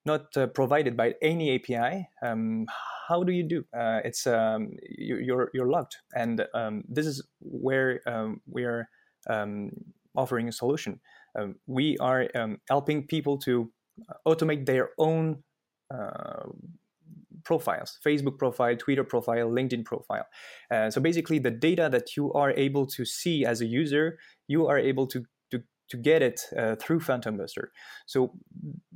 not 0.05 0.33
provided 0.55 0.97
by 0.97 1.15
any 1.23 1.55
API, 1.55 2.09
um, 2.23 2.67
how 3.09 3.23
do 3.23 3.33
you 3.33 3.43
do? 3.43 3.65
Uh, 3.77 4.01
it's 4.05 4.27
um, 4.27 4.71
you, 4.89 5.17
are 5.17 5.21
you're, 5.21 5.51
you're 5.55 5.71
locked, 5.71 5.99
and 6.15 6.47
um, 6.55 6.85
this 6.89 7.07
is 7.07 7.23
where 7.41 8.01
um, 8.07 8.41
we 8.47 8.65
are 8.65 8.89
um, 9.29 9.71
offering 10.17 10.49
a 10.49 10.53
solution. 10.53 11.01
Um, 11.39 11.57
we 11.67 11.97
are 11.99 12.29
helping 12.69 13.07
people 13.07 13.39
to 13.39 13.71
automate 14.27 14.67
their 14.67 14.91
own 14.99 15.43
uh, 15.93 16.49
profiles 17.45 17.99
facebook 18.07 18.39
profile 18.39 18.77
twitter 18.77 19.05
profile 19.05 19.51
linkedin 19.51 19.85
profile 19.85 20.25
uh, 20.71 20.91
so 20.91 21.01
basically 21.01 21.39
the 21.39 21.51
data 21.51 21.89
that 21.91 22.17
you 22.17 22.33
are 22.35 22.53
able 22.53 22.87
to 22.87 23.05
see 23.05 23.45
as 23.45 23.61
a 23.61 23.67
user 23.67 24.19
you 24.47 24.67
are 24.67 24.79
able 24.79 25.07
to 25.07 25.25
to 25.93 25.99
get 25.99 26.23
it 26.23 26.41
uh, 26.57 26.75
through 26.77 27.01
Phantom 27.01 27.37
Buster. 27.37 27.71
So 28.07 28.33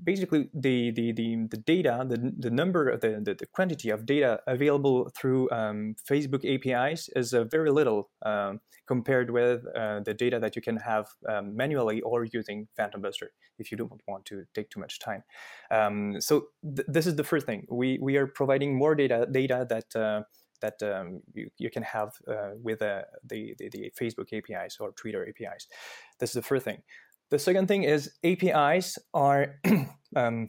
basically, 0.03 0.49
the 0.55 0.91
the 0.93 1.13
the, 1.13 1.47
the 1.51 1.59
data, 1.59 2.07
the, 2.09 2.33
the 2.39 2.51
number, 2.51 2.97
the, 2.97 3.21
the, 3.23 3.35
the 3.35 3.47
quantity 3.47 3.91
of 3.91 4.07
data 4.07 4.41
available 4.47 5.11
through 5.15 5.51
um, 5.51 5.95
Facebook 6.11 6.43
APIs 6.45 7.11
is 7.15 7.35
uh, 7.35 7.45
very 7.45 7.71
little 7.71 8.09
um, 8.25 8.61
compared 8.89 9.31
with 9.31 9.67
uh, 9.77 10.01
the 10.01 10.15
data 10.15 10.41
that 10.41 10.57
you 10.57 10.63
can 10.63 10.79
have 10.79 11.07
um, 11.29 11.55
manually 11.55 12.01
or 12.01 12.25
using 12.33 12.67
Phantom 12.79 13.03
Buster 13.03 13.33
if 13.59 13.71
you 13.71 13.77
don't 13.77 14.01
want 14.09 14.25
to 14.25 14.45
take 14.55 14.71
too 14.71 14.81
much 14.81 14.99
time. 14.99 15.23
Um, 15.71 16.19
so 16.19 16.47
th- 16.65 16.89
this 16.89 17.07
is 17.07 17.17
the 17.17 17.25
first 17.25 17.45
thing. 17.45 17.67
We 17.71 17.99
we 18.01 18.17
are 18.17 18.27
providing 18.27 18.75
more 18.75 18.95
data 18.95 19.27
data 19.31 19.67
that 19.69 19.95
uh, 19.95 20.23
that 20.61 20.83
um, 20.83 21.21
you, 21.35 21.51
you 21.59 21.71
can 21.71 21.83
have 21.83 22.11
uh, 22.29 22.51
with 22.63 22.83
uh, 22.83 23.03
the, 23.25 23.55
the, 23.59 23.69
the, 23.69 23.93
Facebook 23.99 24.33
APIs 24.33 24.77
or 24.81 24.93
Twitter 24.93 25.27
APIs. 25.29 25.67
This 26.19 26.31
is 26.31 26.35
the 26.35 26.43
first 26.43 26.65
thing. 26.65 26.83
The 27.31 27.39
second 27.39 27.67
thing 27.67 27.83
is 27.83 28.13
APIs 28.25 28.99
are 29.13 29.57
um, 30.17 30.49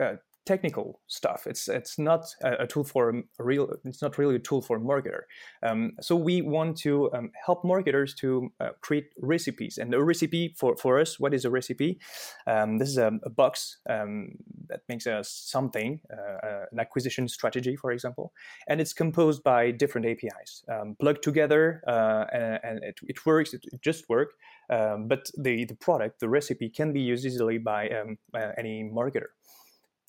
uh, 0.00 0.14
technical 0.44 1.00
stuff. 1.06 1.46
It's 1.46 1.68
it's 1.68 1.98
not 1.98 2.26
a, 2.42 2.64
a, 2.64 2.66
tool 2.66 2.84
for 2.84 3.10
a 3.10 3.44
real. 3.44 3.72
It's 3.84 4.02
not 4.02 4.18
really 4.18 4.36
a 4.36 4.38
tool 4.40 4.62
for 4.62 4.76
a 4.76 4.80
marketer. 4.80 5.22
Um, 5.62 5.92
so 6.00 6.16
we 6.16 6.42
want 6.42 6.76
to 6.78 7.12
um, 7.12 7.30
help 7.46 7.64
marketers 7.64 8.14
to 8.16 8.52
uh, 8.60 8.70
create 8.80 9.10
recipes. 9.20 9.78
And 9.78 9.94
a 9.94 10.02
recipe 10.02 10.54
for 10.58 10.76
for 10.76 10.98
us, 11.00 11.20
what 11.20 11.34
is 11.34 11.44
a 11.44 11.50
recipe? 11.50 12.00
Um, 12.46 12.78
this 12.78 12.88
is 12.88 12.98
a, 12.98 13.12
a 13.24 13.30
box 13.30 13.78
um, 13.88 14.30
that 14.68 14.80
makes 14.88 15.06
us 15.06 15.30
something, 15.30 16.00
uh, 16.12 16.46
uh, 16.46 16.64
an 16.72 16.80
acquisition 16.80 17.28
strategy, 17.28 17.76
for 17.76 17.92
example, 17.92 18.32
and 18.68 18.80
it's 18.80 18.92
composed 18.92 19.42
by 19.42 19.70
different 19.70 20.06
APIs 20.06 20.64
um, 20.68 20.96
plugged 21.00 21.22
together, 21.22 21.82
uh, 21.86 22.24
and, 22.32 22.60
and 22.62 22.84
it, 22.84 22.98
it, 23.06 23.26
works. 23.26 23.54
It, 23.54 23.64
just 23.80 24.08
works. 24.08 24.34
Um, 24.70 25.08
but 25.08 25.30
the, 25.36 25.64
the 25.64 25.74
product, 25.74 26.20
the 26.20 26.28
recipe, 26.28 26.68
can 26.68 26.92
be 26.92 27.00
used 27.00 27.26
easily 27.26 27.58
by 27.58 27.88
uh, 27.88 28.52
any 28.56 28.84
marketer. 28.84 29.26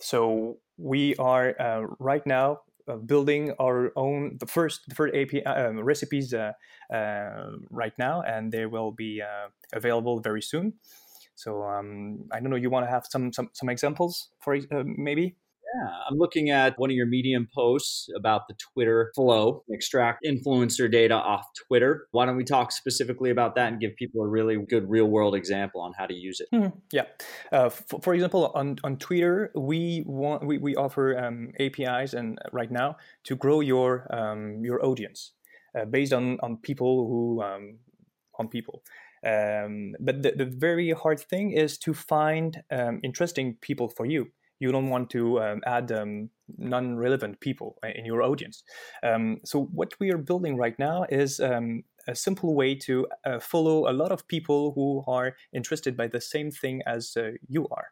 So 0.03 0.57
we 0.77 1.15
are 1.15 1.55
uh, 1.59 1.81
right 1.99 2.25
now 2.27 2.59
uh, 2.87 2.97
building 2.97 3.53
our 3.59 3.93
own 3.95 4.37
the 4.39 4.45
first 4.45 4.81
the 4.89 4.95
first 4.95 5.15
API 5.15 5.45
um, 5.45 5.79
recipes 5.79 6.33
uh, 6.33 6.51
uh, 6.93 7.51
right 7.69 7.93
now, 7.97 8.21
and 8.21 8.51
they 8.51 8.65
will 8.65 8.91
be 8.91 9.21
uh, 9.21 9.47
available 9.71 10.19
very 10.19 10.41
soon. 10.41 10.73
So 11.35 11.63
um, 11.63 12.27
I 12.31 12.39
don't 12.39 12.49
know. 12.49 12.57
You 12.57 12.69
want 12.69 12.85
to 12.85 12.91
have 12.91 13.05
some 13.09 13.31
some 13.31 13.49
some 13.53 13.69
examples 13.69 14.29
for 14.41 14.55
uh, 14.55 14.83
maybe? 14.85 15.37
Yeah, 15.73 15.89
I'm 16.07 16.17
looking 16.17 16.51
at 16.51 16.77
one 16.77 16.91
of 16.91 16.95
your 16.95 17.07
Medium 17.07 17.47
posts 17.53 18.07
about 18.15 18.47
the 18.47 18.53
Twitter 18.55 19.11
flow, 19.15 19.63
extract 19.69 20.23
influencer 20.23 20.91
data 20.91 21.15
off 21.15 21.47
Twitter. 21.67 22.07
Why 22.11 22.25
don't 22.25 22.35
we 22.35 22.43
talk 22.43 22.71
specifically 22.71 23.31
about 23.31 23.55
that 23.55 23.71
and 23.71 23.81
give 23.81 23.95
people 23.95 24.21
a 24.21 24.27
really 24.27 24.55
good 24.69 24.87
real 24.87 25.05
world 25.05 25.33
example 25.33 25.81
on 25.81 25.93
how 25.97 26.05
to 26.05 26.13
use 26.13 26.39
it? 26.39 26.47
Mm-hmm. 26.53 26.77
Yeah. 26.91 27.05
Uh, 27.51 27.69
for, 27.69 28.01
for, 28.01 28.13
example, 28.13 28.51
on, 28.53 28.77
on 28.83 28.97
Twitter, 28.97 29.51
we 29.55 30.03
want 30.05 30.45
we, 30.45 30.59
we 30.59 30.75
offer 30.75 31.17
um, 31.17 31.51
APIs 31.59 32.13
and 32.13 32.37
right 32.51 32.71
now 32.71 32.97
to 33.23 33.35
grow 33.35 33.59
your 33.61 34.07
um, 34.15 34.63
your 34.63 34.85
audience 34.85 35.31
uh, 35.79 35.85
based 35.85 36.13
on 36.13 36.39
on 36.41 36.57
people 36.57 37.07
who 37.07 37.41
um, 37.41 37.79
on 38.37 38.47
people. 38.47 38.83
Um, 39.25 39.95
but 39.99 40.21
the, 40.21 40.33
the 40.35 40.45
very 40.45 40.91
hard 40.91 41.19
thing 41.19 41.51
is 41.51 41.77
to 41.79 41.93
find 41.93 42.61
um, 42.69 42.99
interesting 43.03 43.57
people 43.61 43.87
for 43.87 44.05
you 44.05 44.27
you 44.63 44.71
don't 44.71 44.89
want 44.89 45.09
to 45.09 45.41
um, 45.41 45.61
add 45.65 45.91
um, 45.91 46.29
non-relevant 46.57 47.39
people 47.41 47.77
in 47.95 48.05
your 48.05 48.21
audience. 48.23 48.63
Um, 49.03 49.41
so 49.43 49.65
what 49.79 49.93
we 49.99 50.09
are 50.13 50.17
building 50.17 50.55
right 50.55 50.77
now 50.79 51.05
is 51.09 51.41
um, 51.41 51.83
a 52.07 52.15
simple 52.15 52.55
way 52.55 52.75
to 52.75 53.07
uh, 53.25 53.39
follow 53.39 53.89
a 53.91 53.97
lot 54.01 54.11
of 54.13 54.25
people 54.27 54.71
who 54.75 55.03
are 55.05 55.35
interested 55.51 55.97
by 55.97 56.07
the 56.07 56.21
same 56.21 56.49
thing 56.49 56.81
as 56.85 57.17
uh, 57.17 57.31
you 57.49 57.67
are. 57.71 57.87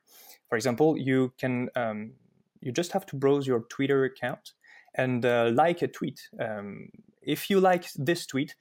For 0.47 0.55
example, 0.55 0.97
you 0.97 1.33
can 1.37 1.69
um, 1.75 2.13
you 2.61 2.71
just 2.71 2.93
have 2.93 3.05
to 3.07 3.15
browse 3.17 3.45
your 3.45 3.61
Twitter 3.69 4.05
account 4.05 4.53
and 4.95 5.25
uh, 5.25 5.51
like 5.53 5.81
a 5.81 5.87
tweet. 5.87 6.19
Um, 6.39 6.89
if 7.21 7.49
you 7.49 7.59
like 7.59 7.85
this 7.95 8.25
tweet, 8.25 8.55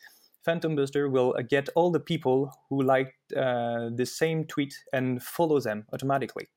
Phantom 0.45 0.75
Buster 0.75 1.09
will 1.09 1.35
uh, 1.39 1.43
get 1.43 1.69
all 1.77 1.91
the 1.93 2.01
people 2.01 2.51
who 2.69 2.83
liked 2.83 3.33
uh, 3.37 3.91
the 3.95 4.07
same 4.07 4.47
tweet 4.47 4.75
and 4.93 5.23
follow 5.23 5.61
them 5.61 5.85
automatically 5.93 6.49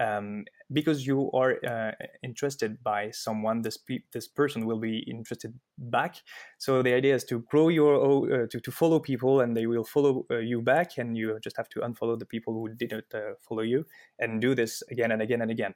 um, 0.00 0.44
because 0.72 1.06
you 1.06 1.30
are 1.32 1.56
uh, 1.66 1.92
interested 2.22 2.82
by 2.82 3.10
someone 3.10 3.62
this 3.62 3.76
pe- 3.76 4.04
this 4.12 4.28
person 4.28 4.66
will 4.66 4.78
be 4.78 4.98
interested 5.10 5.54
back. 5.78 6.16
So 6.58 6.82
the 6.82 6.94
idea 6.94 7.14
is 7.14 7.24
to 7.24 7.40
grow 7.50 7.68
your 7.68 8.42
uh, 8.42 8.46
to, 8.50 8.60
to 8.60 8.70
follow 8.70 8.98
people 9.00 9.40
and 9.40 9.56
they 9.56 9.66
will 9.66 9.84
follow 9.84 10.26
uh, 10.30 10.38
you 10.38 10.60
back 10.60 10.98
and 10.98 11.16
you 11.16 11.38
just 11.40 11.56
have 11.56 11.68
to 11.70 11.80
unfollow 11.80 12.18
the 12.18 12.26
people 12.26 12.52
who 12.54 12.68
didn't 12.74 13.14
uh, 13.14 13.34
follow 13.40 13.62
you 13.62 13.86
and 14.18 14.40
do 14.40 14.54
this 14.54 14.82
again 14.90 15.12
and 15.12 15.22
again 15.22 15.40
and 15.42 15.50
again 15.50 15.74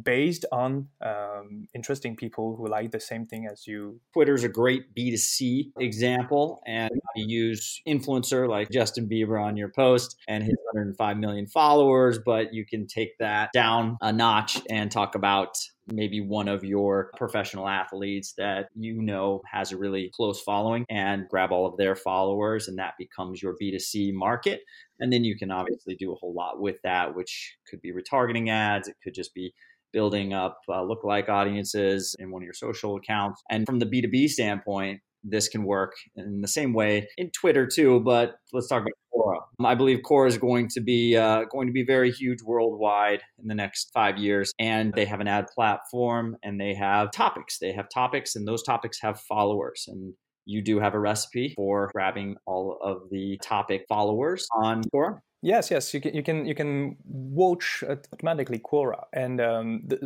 based 0.00 0.44
on 0.52 0.88
um, 1.04 1.68
interesting 1.74 2.16
people 2.16 2.56
who 2.56 2.68
like 2.68 2.90
the 2.90 3.00
same 3.00 3.26
thing 3.26 3.48
as 3.50 3.66
you. 3.66 4.00
Twitter's 4.12 4.44
a 4.44 4.48
great 4.48 4.94
B2C 4.94 5.72
example, 5.78 6.62
and 6.66 6.90
you 7.16 7.26
use 7.26 7.80
influencer 7.86 8.48
like 8.48 8.70
Justin 8.70 9.08
Bieber 9.08 9.42
on 9.42 9.56
your 9.56 9.68
post 9.68 10.16
and 10.28 10.42
his 10.42 10.56
105 10.72 11.16
million 11.18 11.46
followers, 11.46 12.18
but 12.24 12.52
you 12.54 12.64
can 12.64 12.86
take 12.86 13.18
that 13.18 13.50
down 13.52 13.96
a 14.00 14.12
notch 14.12 14.58
and 14.70 14.90
talk 14.90 15.14
about 15.14 15.56
maybe 15.88 16.20
one 16.20 16.48
of 16.48 16.64
your 16.64 17.10
professional 17.16 17.68
athletes 17.68 18.34
that 18.38 18.68
you 18.76 19.02
know 19.02 19.42
has 19.50 19.72
a 19.72 19.76
really 19.76 20.10
close 20.14 20.40
following 20.40 20.84
and 20.88 21.28
grab 21.28 21.50
all 21.50 21.66
of 21.66 21.76
their 21.76 21.96
followers 21.96 22.68
and 22.68 22.78
that 22.78 22.94
becomes 22.98 23.42
your 23.42 23.54
B2C 23.60 24.12
market 24.12 24.60
and 25.00 25.12
then 25.12 25.24
you 25.24 25.36
can 25.36 25.50
obviously 25.50 25.96
do 25.96 26.12
a 26.12 26.16
whole 26.16 26.32
lot 26.32 26.60
with 26.60 26.76
that 26.84 27.14
which 27.16 27.56
could 27.68 27.80
be 27.80 27.92
retargeting 27.92 28.48
ads 28.48 28.86
it 28.86 28.96
could 29.02 29.14
just 29.14 29.34
be 29.34 29.52
building 29.92 30.32
up 30.32 30.58
uh, 30.68 30.80
lookalike 30.80 31.28
audiences 31.28 32.16
in 32.18 32.30
one 32.30 32.42
of 32.42 32.44
your 32.44 32.54
social 32.54 32.96
accounts. 32.96 33.42
And 33.50 33.66
from 33.66 33.78
the 33.78 33.86
B2B 33.86 34.28
standpoint, 34.30 35.00
this 35.24 35.48
can 35.48 35.64
work 35.64 35.94
in 36.16 36.40
the 36.40 36.48
same 36.48 36.72
way 36.72 37.08
in 37.16 37.30
Twitter 37.30 37.66
too. 37.66 38.00
But 38.00 38.36
let's 38.52 38.68
talk 38.68 38.82
about 38.82 38.92
Quora. 39.14 39.40
I 39.64 39.74
believe 39.74 40.00
Quora 40.00 40.28
is 40.28 40.38
going 40.38 40.68
to 40.68 40.80
be 40.80 41.16
uh, 41.16 41.44
going 41.50 41.66
to 41.66 41.72
be 41.72 41.84
very 41.84 42.10
huge 42.10 42.42
worldwide 42.42 43.22
in 43.40 43.48
the 43.48 43.54
next 43.54 43.90
five 43.92 44.18
years, 44.18 44.52
and 44.58 44.92
they 44.94 45.04
have 45.04 45.20
an 45.20 45.28
ad 45.28 45.46
platform 45.54 46.36
and 46.42 46.60
they 46.60 46.74
have 46.74 47.10
topics. 47.12 47.58
They 47.58 47.72
have 47.72 47.88
topics, 47.88 48.36
and 48.36 48.46
those 48.46 48.62
topics 48.62 49.00
have 49.00 49.20
followers 49.20 49.84
and. 49.88 50.14
You 50.44 50.60
do 50.60 50.80
have 50.80 50.94
a 50.94 50.98
recipe 50.98 51.52
for 51.54 51.88
grabbing 51.92 52.34
all 52.46 52.76
of 52.82 53.08
the 53.12 53.38
topic 53.44 53.86
followers 53.88 54.44
on 54.56 54.82
Quora. 54.92 55.20
Yes, 55.40 55.70
yes, 55.70 55.92
you 55.94 56.00
can 56.00 56.14
you 56.14 56.22
can 56.22 56.46
you 56.46 56.54
can 56.54 56.96
watch 57.04 57.82
automatically 57.88 58.60
Quora, 58.60 59.04
and 59.12 59.40
um, 59.40 59.82
th- 59.88 60.02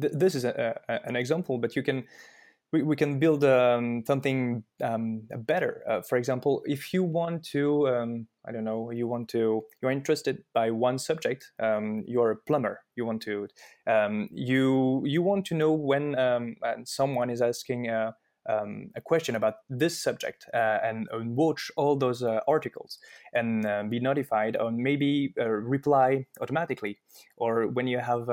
th- 0.00 0.12
this 0.12 0.34
is 0.34 0.44
a, 0.44 0.80
a, 0.88 1.08
an 1.08 1.16
example. 1.16 1.58
But 1.58 1.74
you 1.74 1.82
can 1.82 2.04
we, 2.72 2.82
we 2.82 2.96
can 2.96 3.18
build 3.18 3.44
um, 3.44 4.02
something 4.06 4.64
um, 4.82 5.22
better. 5.38 5.82
Uh, 5.88 6.00
for 6.02 6.18
example, 6.18 6.62
if 6.66 6.92
you 6.92 7.02
want 7.02 7.44
to, 7.44 7.88
um, 7.88 8.26
I 8.46 8.52
don't 8.52 8.64
know, 8.64 8.90
you 8.90 9.06
want 9.06 9.28
to, 9.30 9.62
you're 9.80 9.90
interested 9.90 10.44
by 10.52 10.70
one 10.70 10.98
subject. 10.98 11.52
Um, 11.58 12.04
you're 12.06 12.32
a 12.32 12.36
plumber. 12.36 12.80
You 12.96 13.06
want 13.06 13.22
to, 13.22 13.48
um, 13.86 14.28
you 14.32 15.02
you 15.04 15.22
want 15.22 15.44
to 15.46 15.54
know 15.54 15.72
when 15.72 16.16
someone 16.84 17.30
is 17.30 17.42
asking. 17.42 17.88
Uh, 17.90 18.12
um, 18.48 18.90
a 18.94 19.00
question 19.00 19.34
about 19.34 19.54
this 19.68 20.00
subject 20.00 20.46
uh, 20.54 20.78
and, 20.82 21.08
and, 21.12 21.36
watch 21.36 21.70
all 21.76 21.96
those 21.96 22.22
uh, 22.22 22.38
articles 22.46 22.98
and 23.32 23.66
uh, 23.66 23.82
be 23.88 23.98
notified 23.98 24.56
or 24.56 24.70
maybe 24.70 25.34
uh, 25.40 25.48
reply 25.48 26.24
automatically 26.40 26.98
or 27.36 27.66
when 27.66 27.86
you 27.88 27.98
have 27.98 28.28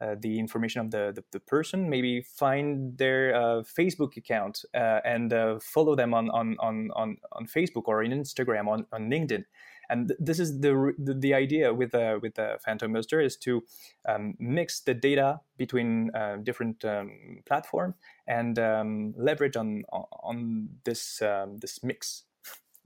uh, 0.00 0.16
the 0.18 0.38
information 0.38 0.80
of 0.80 0.90
the, 0.90 1.12
the, 1.14 1.24
the, 1.32 1.40
person, 1.40 1.90
maybe 1.90 2.22
find 2.22 2.96
their 2.96 3.34
uh, 3.34 3.62
Facebook 3.62 4.16
account 4.16 4.64
uh, 4.74 5.00
and 5.04 5.32
uh, 5.32 5.58
follow 5.60 5.94
them 5.94 6.14
on, 6.14 6.30
on, 6.30 6.56
on, 6.60 6.90
on, 6.96 7.16
on 7.32 7.46
Facebook 7.46 7.82
or 7.86 8.02
in 8.02 8.12
Instagram, 8.12 8.66
on, 8.66 8.86
on 8.92 9.10
LinkedIn. 9.10 9.44
And 9.90 10.08
th- 10.08 10.18
this 10.20 10.38
is 10.38 10.60
the, 10.60 10.92
the, 10.98 11.14
the 11.14 11.34
idea 11.34 11.74
with 11.74 11.94
uh, 11.94 12.18
with 12.22 12.38
uh, 12.38 12.58
Phantom 12.64 12.92
Buster 12.92 13.20
is 13.20 13.36
to 13.38 13.62
um, 14.08 14.34
mix 14.38 14.80
the 14.80 14.94
data 14.94 15.40
between 15.58 16.10
different 16.44 16.84
um, 16.84 17.40
platforms 17.44 17.96
and 18.26 18.58
um, 18.58 19.12
leverage 19.18 19.56
on 19.56 19.82
on 19.90 20.68
this 20.84 21.20
um, 21.20 21.58
this 21.58 21.82
mix 21.82 22.22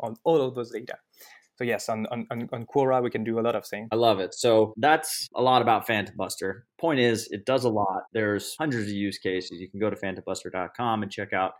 on 0.00 0.16
all 0.24 0.40
of 0.40 0.54
those 0.54 0.70
data 0.70 0.98
so 1.56 1.64
yes, 1.64 1.88
on, 1.88 2.06
on, 2.10 2.26
on 2.52 2.66
Quora, 2.66 3.02
we 3.02 3.10
can 3.10 3.22
do 3.22 3.38
a 3.38 3.42
lot 3.42 3.54
of 3.54 3.66
things. 3.66 3.88
I 3.92 3.96
love 3.96 4.18
it. 4.18 4.34
So 4.34 4.74
that's 4.76 5.28
a 5.36 5.42
lot 5.42 5.62
about 5.62 5.86
Phantom 5.86 6.14
Buster. 6.16 6.66
Point 6.80 6.98
is, 6.98 7.28
it 7.30 7.46
does 7.46 7.64
a 7.64 7.68
lot. 7.68 8.02
There's 8.12 8.56
hundreds 8.58 8.88
of 8.88 8.94
use 8.94 9.18
cases. 9.18 9.60
You 9.60 9.70
can 9.70 9.78
go 9.78 9.88
to 9.88 9.96
phantombuster.com 9.96 11.02
and 11.02 11.12
check 11.12 11.32
out 11.32 11.52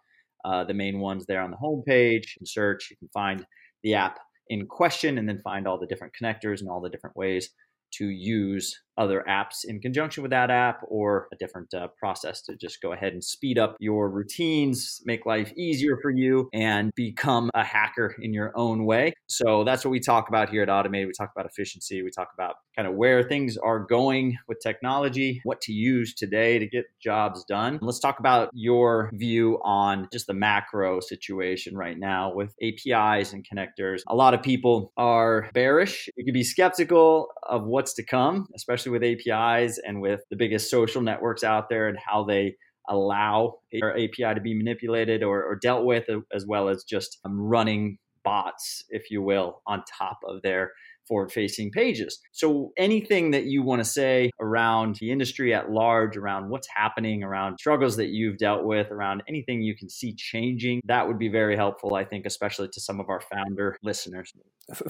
uh, 0.45 0.65
the 0.65 0.75
main 0.75 0.99
ones 0.99 1.27
there 1.27 1.41
on 1.41 1.51
the 1.51 1.57
homepage. 1.57 2.37
Can 2.37 2.47
search, 2.47 2.91
you 2.91 2.97
can 2.97 3.09
find 3.09 3.47
the 3.83 3.95
app 3.95 4.19
in 4.49 4.67
question, 4.67 5.17
and 5.17 5.29
then 5.29 5.41
find 5.43 5.67
all 5.67 5.79
the 5.79 5.87
different 5.87 6.13
connectors 6.21 6.61
and 6.61 6.69
all 6.69 6.81
the 6.81 6.91
different 6.91 7.17
ways 7.17 7.51
to 7.93 8.09
use 8.09 8.79
other 8.97 9.25
apps 9.29 9.65
in 9.65 9.81
conjunction 9.81 10.23
with 10.23 10.31
that 10.31 10.51
app 10.51 10.81
or 10.89 11.29
a 11.33 11.37
different 11.37 11.73
uh, 11.75 11.89
process 11.99 12.43
to 12.43 12.57
just 12.57 12.81
go 12.81 12.93
ahead 12.93 13.13
and 13.13 13.23
speed 13.23 13.59
up 13.59 13.77
your 13.81 14.11
routines, 14.11 15.01
make 15.05 15.27
life 15.27 15.53
easier 15.57 15.99
for 16.01 16.11
you, 16.11 16.49
and 16.53 16.93
become 16.95 17.51
a 17.55 17.65
hacker 17.65 18.15
in 18.21 18.33
your 18.33 18.53
own 18.57 18.85
way. 18.85 19.13
So 19.27 19.65
that's 19.65 19.85
what 19.85 19.91
we 19.91 20.01
talk 20.01 20.29
about 20.29 20.49
here 20.49 20.63
at 20.63 20.69
Automated. 20.69 21.09
We 21.09 21.13
talk 21.13 21.31
about 21.35 21.47
efficiency, 21.47 22.03
we 22.03 22.11
talk 22.11 22.29
about 22.35 22.57
kind 22.77 22.89
of 22.89 22.95
where 22.95 23.23
things 23.23 23.57
are 23.57 23.79
going 23.79 24.37
with 24.49 24.59
technology, 24.61 25.41
what 25.45 25.61
to 25.63 25.73
use 25.73 26.15
today 26.15 26.59
to 26.59 26.67
get 26.67 26.85
jobs 27.01 27.45
done. 27.45 27.79
Let's 27.81 28.01
talk 28.01 28.19
about 28.19 28.51
your 28.53 29.11
view 29.15 29.61
on 29.63 30.09
just 30.13 30.27
the 30.27 30.35
macro 30.35 31.01
situation 31.01 31.77
right 31.77 31.99
now 31.99 32.33
with 32.35 32.55
APIs 32.63 33.33
and 33.33 33.47
connectors. 33.47 34.03
A 34.09 34.15
lot 34.15 34.35
of 34.35 34.43
people 34.43 34.93
are 34.97 35.49
bearish. 35.55 36.09
You 36.17 36.25
could 36.25 36.35
be 36.35 36.45
skeptical 36.45 37.29
of 37.43 37.65
what's 37.65 37.95
to 37.95 38.03
come, 38.03 38.49
especially 38.55 38.84
especially 38.85 38.99
with 38.99 39.29
APIs 39.29 39.79
and 39.79 40.01
with 40.01 40.21
the 40.31 40.37
biggest 40.37 40.71
social 40.71 41.03
networks 41.03 41.45
out 41.45 41.69
there 41.69 41.89
and 41.89 41.99
how 41.99 42.25
they 42.25 42.57
allow 42.89 43.55
our 43.83 43.93
API 43.93 44.35
to 44.35 44.41
be 44.41 44.55
manipulated 44.55 45.23
or, 45.23 45.43
or 45.43 45.57
dealt 45.57 45.85
with, 45.85 46.05
as 46.33 46.47
well 46.47 46.69
as 46.69 46.85
just 46.85 47.19
um, 47.25 47.41
running 47.41 47.99
bots, 48.25 48.85
if 48.91 49.11
you 49.11 49.23
will, 49.23 49.63
on 49.67 49.83
top 49.99 50.19
of 50.27 50.43
their 50.43 50.73
forward 51.07 51.31
facing 51.31 51.71
pages. 51.71 52.19
So, 52.33 52.73
anything 52.79 53.31
that 53.33 53.45
you 53.45 53.63
want 53.63 53.81
to 53.81 53.85
say 53.85 54.31
around 54.41 54.97
the 54.97 55.11
industry 55.11 55.53
at 55.53 55.71
large, 55.71 56.17
around 56.17 56.49
what's 56.49 56.69
happening, 56.75 57.23
around 57.23 57.59
struggles 57.59 57.97
that 57.97 58.09
you've 58.09 58.39
dealt 58.39 58.65
with, 58.65 58.91
around 58.91 59.23
anything 59.29 59.63
you 59.63 59.77
can 59.77 59.89
see 59.89 60.15
changing, 60.15 60.81
that 60.85 61.07
would 61.07 61.19
be 61.19 61.29
very 61.29 61.57
helpful, 61.57 61.95
I 61.95 62.05
think, 62.05 62.27
especially 62.27 62.69
to 62.73 62.81
some 62.81 63.01
of 63.01 63.09
our 63.09 63.21
founder 63.21 63.77
listeners. 63.83 64.33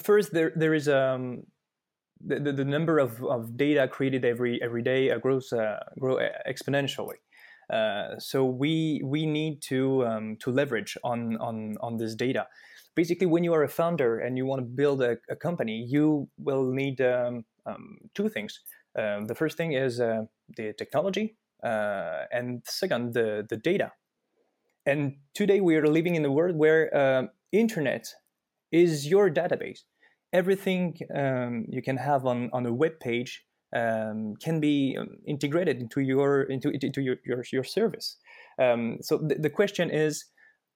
First, 0.02 0.32
there, 0.32 0.52
there 0.54 0.74
is 0.74 0.88
um, 0.88 1.42
the, 2.20 2.40
the, 2.40 2.52
the, 2.52 2.64
number 2.64 2.98
of, 2.98 3.22
of 3.24 3.56
data 3.56 3.88
created 3.88 4.24
every 4.24 4.62
every 4.62 4.82
day 4.82 5.10
uh, 5.10 5.18
grows 5.18 5.52
uh, 5.52 5.78
grow 5.98 6.18
exponentially. 6.48 7.16
Uh, 7.72 8.18
so 8.18 8.44
we 8.44 9.00
we 9.04 9.26
need 9.26 9.62
to 9.62 10.06
um, 10.06 10.36
to 10.40 10.50
leverage 10.50 10.96
on 11.04 11.36
on 11.38 11.76
on 11.80 11.96
this 11.96 12.14
data. 12.14 12.46
Basically, 12.94 13.26
when 13.26 13.42
you 13.42 13.52
are 13.54 13.64
a 13.64 13.68
founder 13.68 14.18
and 14.18 14.36
you 14.36 14.46
want 14.46 14.60
to 14.60 14.66
build 14.66 15.02
a, 15.02 15.16
a 15.28 15.34
company, 15.34 15.84
you 15.88 16.28
will 16.38 16.70
need 16.70 17.00
um, 17.00 17.44
um, 17.66 17.98
two 18.14 18.28
things. 18.28 18.60
Um, 18.96 19.26
the 19.26 19.34
first 19.34 19.56
thing 19.56 19.72
is 19.72 19.98
uh, 19.98 20.22
the 20.56 20.72
technology, 20.74 21.36
uh, 21.62 22.24
and 22.30 22.62
second, 22.64 23.14
the 23.14 23.46
the 23.48 23.56
data. 23.56 23.92
And 24.86 25.16
today 25.32 25.60
we 25.60 25.76
are 25.76 25.86
living 25.86 26.14
in 26.14 26.24
a 26.24 26.30
world 26.30 26.56
where 26.56 26.94
uh, 26.94 27.22
internet 27.52 28.14
is 28.70 29.06
your 29.06 29.30
database 29.30 29.84
everything 30.34 30.98
um, 31.14 31.64
you 31.68 31.80
can 31.80 31.96
have 31.96 32.26
on, 32.26 32.50
on 32.52 32.66
a 32.66 32.72
web 32.72 32.98
page 33.00 33.42
um, 33.74 34.34
can 34.42 34.60
be 34.60 34.96
um, 34.98 35.08
integrated 35.26 35.80
into 35.80 36.00
your 36.00 36.42
into, 36.42 36.70
into 36.70 37.00
your, 37.00 37.16
your, 37.24 37.44
your 37.52 37.64
service. 37.64 38.16
Um, 38.60 38.98
so 39.00 39.18
the, 39.18 39.36
the 39.36 39.50
question 39.50 39.90
is, 39.90 40.26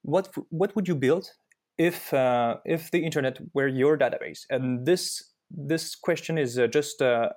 what 0.01 0.33
what 0.49 0.75
would 0.75 0.87
you 0.87 0.95
build 0.95 1.29
if 1.77 2.13
uh, 2.13 2.57
if 2.65 2.91
the 2.91 3.03
internet 3.05 3.37
were 3.53 3.67
your 3.67 3.97
database? 3.97 4.41
And 4.49 4.85
this 4.85 5.31
this 5.51 5.95
question 5.95 6.37
is 6.37 6.57
uh, 6.57 6.67
just 6.67 7.01
uh, 7.01 7.29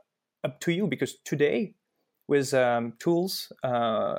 up 0.44 0.60
to 0.60 0.72
you 0.72 0.86
because 0.86 1.18
today, 1.24 1.74
with 2.28 2.54
um, 2.54 2.94
tools, 2.98 3.52
uh, 3.62 4.14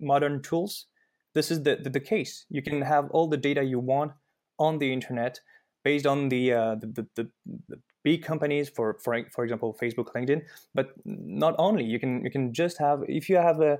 modern 0.00 0.42
tools, 0.42 0.86
this 1.34 1.50
is 1.50 1.62
the, 1.62 1.76
the, 1.76 1.90
the 1.90 2.00
case. 2.00 2.46
You 2.48 2.62
can 2.62 2.82
have 2.82 3.10
all 3.10 3.28
the 3.28 3.36
data 3.36 3.62
you 3.62 3.78
want 3.78 4.12
on 4.58 4.78
the 4.78 4.92
internet 4.92 5.40
based 5.84 6.06
on 6.06 6.28
the, 6.28 6.52
uh, 6.52 6.74
the, 6.76 7.06
the, 7.14 7.30
the, 7.68 7.78
big 8.04 8.22
companies 8.22 8.68
for, 8.68 8.98
for 9.02 9.18
for 9.32 9.44
example 9.44 9.76
Facebook 9.82 10.12
LinkedIn. 10.14 10.42
But 10.74 10.90
not 11.04 11.54
only 11.58 11.84
you 11.84 11.98
can 11.98 12.22
you 12.22 12.30
can 12.30 12.52
just 12.52 12.78
have 12.78 13.00
if 13.08 13.28
you 13.28 13.36
have 13.36 13.60
a 13.60 13.78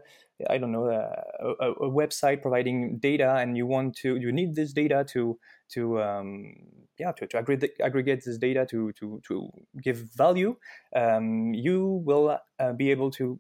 I 0.51 0.59
don't 0.59 0.73
know 0.73 0.87
a, 0.87 1.65
a, 1.65 1.73
a 1.73 1.91
website 1.91 2.43
providing 2.43 2.99
data 2.99 3.37
and 3.37 3.57
you 3.57 3.67
want 3.67 3.97
to 3.97 4.17
you 4.17 4.33
need 4.33 4.55
this 4.55 4.73
data 4.73 5.05
to 5.11 5.39
to 5.75 6.03
um, 6.03 6.55
yeah 6.99 7.13
to, 7.13 7.27
to 7.27 7.39
aggregate, 7.39 7.73
aggregate 7.81 8.25
this 8.25 8.39
data 8.39 8.67
to 8.71 8.93
to 8.93 9.21
to 9.29 9.51
give 9.83 9.99
value 10.17 10.57
um, 10.97 11.53
you 11.53 12.03
will 12.05 12.39
uh, 12.59 12.73
be 12.73 12.91
able 12.91 13.11
to 13.13 13.39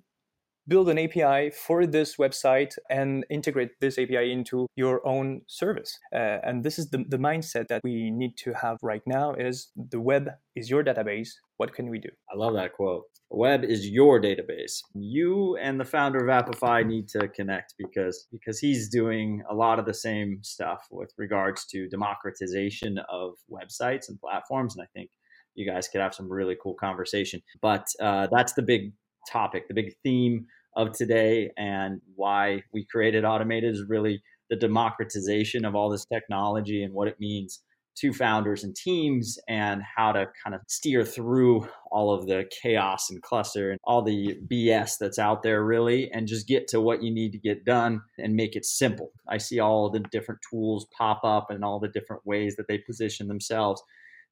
build 0.66 0.88
an 0.88 0.98
API 0.98 1.50
for 1.50 1.86
this 1.86 2.16
website 2.16 2.76
and 2.90 3.24
integrate 3.30 3.70
this 3.80 3.98
API 3.98 4.32
into 4.32 4.66
your 4.76 5.06
own 5.06 5.42
service. 5.46 5.98
Uh, 6.14 6.38
and 6.42 6.64
this 6.64 6.78
is 6.78 6.90
the, 6.90 7.04
the 7.08 7.18
mindset 7.18 7.68
that 7.68 7.82
we 7.84 8.10
need 8.10 8.36
to 8.38 8.52
have 8.54 8.78
right 8.82 9.02
now 9.06 9.34
is 9.34 9.70
the 9.76 10.00
web 10.00 10.30
is 10.56 10.70
your 10.70 10.82
database. 10.82 11.30
What 11.56 11.74
can 11.74 11.90
we 11.90 11.98
do? 11.98 12.08
I 12.32 12.36
love 12.36 12.54
that 12.54 12.72
quote. 12.72 13.04
web 13.30 13.64
is 13.64 13.88
your 13.88 14.20
database. 14.20 14.80
You 14.94 15.56
and 15.56 15.78
the 15.78 15.84
founder 15.84 16.26
of 16.26 16.44
Apify 16.44 16.86
need 16.86 17.08
to 17.08 17.28
connect 17.28 17.74
because 17.78 18.26
because 18.32 18.58
he's 18.58 18.88
doing 18.88 19.42
a 19.50 19.54
lot 19.54 19.78
of 19.78 19.86
the 19.86 19.94
same 19.94 20.38
stuff 20.42 20.86
with 20.90 21.12
regards 21.18 21.66
to 21.66 21.88
democratization 21.88 22.98
of 23.10 23.34
websites 23.50 24.08
and 24.08 24.20
platforms. 24.20 24.76
And 24.76 24.82
I 24.84 24.88
think 24.98 25.10
you 25.54 25.70
guys 25.70 25.88
could 25.88 26.00
have 26.00 26.14
some 26.14 26.30
really 26.30 26.56
cool 26.62 26.74
conversation. 26.74 27.40
But 27.62 27.86
uh, 28.00 28.28
that's 28.30 28.54
the 28.54 28.62
big 28.62 28.92
topic, 29.30 29.68
the 29.68 29.74
big 29.74 29.94
theme 30.02 30.46
of 30.76 30.92
today, 30.92 31.50
and 31.56 32.00
why 32.16 32.62
we 32.72 32.84
created 32.84 33.24
Automated 33.24 33.74
is 33.74 33.84
really 33.88 34.22
the 34.50 34.56
democratization 34.56 35.64
of 35.64 35.74
all 35.74 35.88
this 35.88 36.04
technology 36.06 36.82
and 36.82 36.92
what 36.92 37.08
it 37.08 37.18
means 37.20 37.60
to 37.96 38.12
founders 38.12 38.64
and 38.64 38.74
teams 38.74 39.38
and 39.48 39.80
how 39.96 40.10
to 40.12 40.26
kind 40.42 40.54
of 40.54 40.60
steer 40.66 41.04
through 41.04 41.68
all 41.92 42.12
of 42.12 42.26
the 42.26 42.44
chaos 42.62 43.08
and 43.08 43.22
cluster 43.22 43.70
and 43.70 43.78
all 43.84 44.02
the 44.02 44.36
BS 44.50 44.98
that's 44.98 45.18
out 45.18 45.42
there, 45.42 45.64
really, 45.64 46.10
and 46.10 46.26
just 46.26 46.48
get 46.48 46.66
to 46.68 46.80
what 46.80 47.02
you 47.02 47.12
need 47.12 47.30
to 47.32 47.38
get 47.38 47.64
done 47.64 48.00
and 48.18 48.34
make 48.34 48.56
it 48.56 48.64
simple. 48.64 49.12
I 49.28 49.38
see 49.38 49.60
all 49.60 49.90
the 49.90 50.00
different 50.00 50.40
tools 50.50 50.86
pop 50.96 51.20
up 51.22 51.50
and 51.50 51.64
all 51.64 51.78
the 51.78 51.88
different 51.88 52.26
ways 52.26 52.56
that 52.56 52.66
they 52.66 52.78
position 52.78 53.28
themselves. 53.28 53.80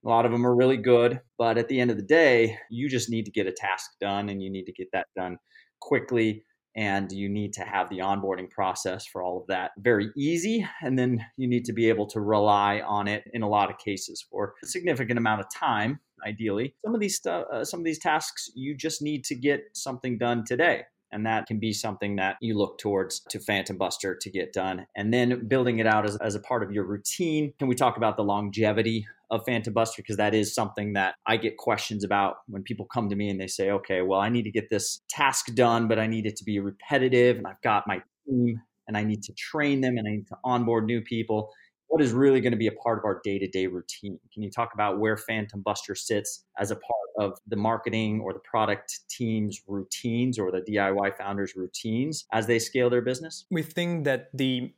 A 0.04 0.08
lot 0.08 0.26
of 0.26 0.32
them 0.32 0.46
are 0.46 0.54
really 0.54 0.76
good, 0.76 1.20
but 1.38 1.58
at 1.58 1.68
the 1.68 1.80
end 1.80 1.90
of 1.90 1.96
the 1.96 2.02
day, 2.02 2.58
you 2.70 2.88
just 2.88 3.08
need 3.08 3.24
to 3.26 3.30
get 3.30 3.46
a 3.46 3.52
task 3.52 3.92
done 4.00 4.28
and 4.28 4.42
you 4.42 4.50
need 4.50 4.64
to 4.64 4.72
get 4.72 4.88
that 4.92 5.06
done 5.14 5.38
quickly 5.80 6.44
and 6.74 7.12
you 7.12 7.28
need 7.28 7.52
to 7.52 7.62
have 7.62 7.88
the 7.90 7.98
onboarding 7.98 8.48
process 8.48 9.06
for 9.06 9.22
all 9.22 9.38
of 9.38 9.46
that 9.46 9.72
very 9.78 10.10
easy 10.16 10.66
and 10.80 10.98
then 10.98 11.24
you 11.36 11.46
need 11.46 11.64
to 11.64 11.72
be 11.72 11.88
able 11.88 12.06
to 12.06 12.20
rely 12.20 12.80
on 12.80 13.08
it 13.08 13.24
in 13.34 13.42
a 13.42 13.48
lot 13.48 13.70
of 13.70 13.76
cases 13.78 14.24
for 14.30 14.54
a 14.62 14.66
significant 14.66 15.18
amount 15.18 15.40
of 15.40 15.46
time 15.54 16.00
ideally 16.26 16.74
some 16.84 16.94
of 16.94 17.00
these 17.00 17.20
uh, 17.26 17.62
some 17.64 17.80
of 17.80 17.84
these 17.84 17.98
tasks 17.98 18.50
you 18.54 18.74
just 18.74 19.02
need 19.02 19.24
to 19.24 19.34
get 19.34 19.64
something 19.74 20.16
done 20.16 20.44
today 20.46 20.82
and 21.12 21.26
that 21.26 21.46
can 21.46 21.58
be 21.58 21.72
something 21.72 22.16
that 22.16 22.36
you 22.40 22.56
look 22.56 22.78
towards 22.78 23.20
to 23.28 23.38
Phantom 23.38 23.76
Buster 23.76 24.16
to 24.16 24.30
get 24.30 24.52
done. 24.52 24.86
And 24.96 25.12
then 25.12 25.46
building 25.46 25.78
it 25.78 25.86
out 25.86 26.06
as, 26.06 26.16
as 26.16 26.34
a 26.34 26.40
part 26.40 26.62
of 26.62 26.72
your 26.72 26.84
routine. 26.84 27.52
Can 27.58 27.68
we 27.68 27.74
talk 27.74 27.98
about 27.98 28.16
the 28.16 28.24
longevity 28.24 29.06
of 29.32 29.42
Phantom 29.44 29.72
Buster? 29.72 30.02
Because 30.02 30.18
that 30.18 30.34
is 30.34 30.54
something 30.54 30.92
that 30.92 31.16
I 31.26 31.36
get 31.36 31.56
questions 31.56 32.04
about 32.04 32.36
when 32.46 32.62
people 32.62 32.86
come 32.86 33.08
to 33.08 33.16
me 33.16 33.28
and 33.28 33.40
they 33.40 33.48
say, 33.48 33.70
okay, 33.70 34.02
well, 34.02 34.20
I 34.20 34.28
need 34.28 34.44
to 34.44 34.52
get 34.52 34.70
this 34.70 35.00
task 35.08 35.52
done, 35.54 35.88
but 35.88 35.98
I 35.98 36.06
need 36.06 36.26
it 36.26 36.36
to 36.36 36.44
be 36.44 36.60
repetitive. 36.60 37.38
And 37.38 37.46
I've 37.46 37.60
got 37.62 37.88
my 37.88 38.00
team 38.28 38.60
and 38.86 38.96
I 38.96 39.02
need 39.02 39.22
to 39.24 39.32
train 39.32 39.80
them 39.80 39.96
and 39.98 40.06
I 40.06 40.12
need 40.12 40.28
to 40.28 40.36
onboard 40.44 40.84
new 40.84 41.00
people 41.00 41.50
what 41.92 42.00
is 42.00 42.12
really 42.12 42.40
going 42.40 42.52
to 42.52 42.58
be 42.58 42.68
a 42.68 42.72
part 42.72 42.96
of 42.96 43.04
our 43.04 43.20
day-to-day 43.22 43.66
routine 43.66 44.18
can 44.32 44.42
you 44.42 44.50
talk 44.50 44.70
about 44.72 44.98
where 44.98 45.16
phantom 45.16 45.60
buster 45.60 45.94
sits 45.94 46.44
as 46.58 46.70
a 46.70 46.76
part 46.76 47.08
of 47.18 47.38
the 47.46 47.56
marketing 47.56 48.20
or 48.20 48.32
the 48.32 48.40
product 48.40 49.00
team's 49.10 49.60
routines 49.68 50.38
or 50.38 50.50
the 50.50 50.62
diy 50.62 51.16
founders 51.18 51.52
routines 51.54 52.24
as 52.32 52.46
they 52.46 52.58
scale 52.58 52.88
their 52.88 53.02
business 53.02 53.44
we 53.50 53.62
think 53.62 54.04
that 54.04 54.30
the 54.32 54.72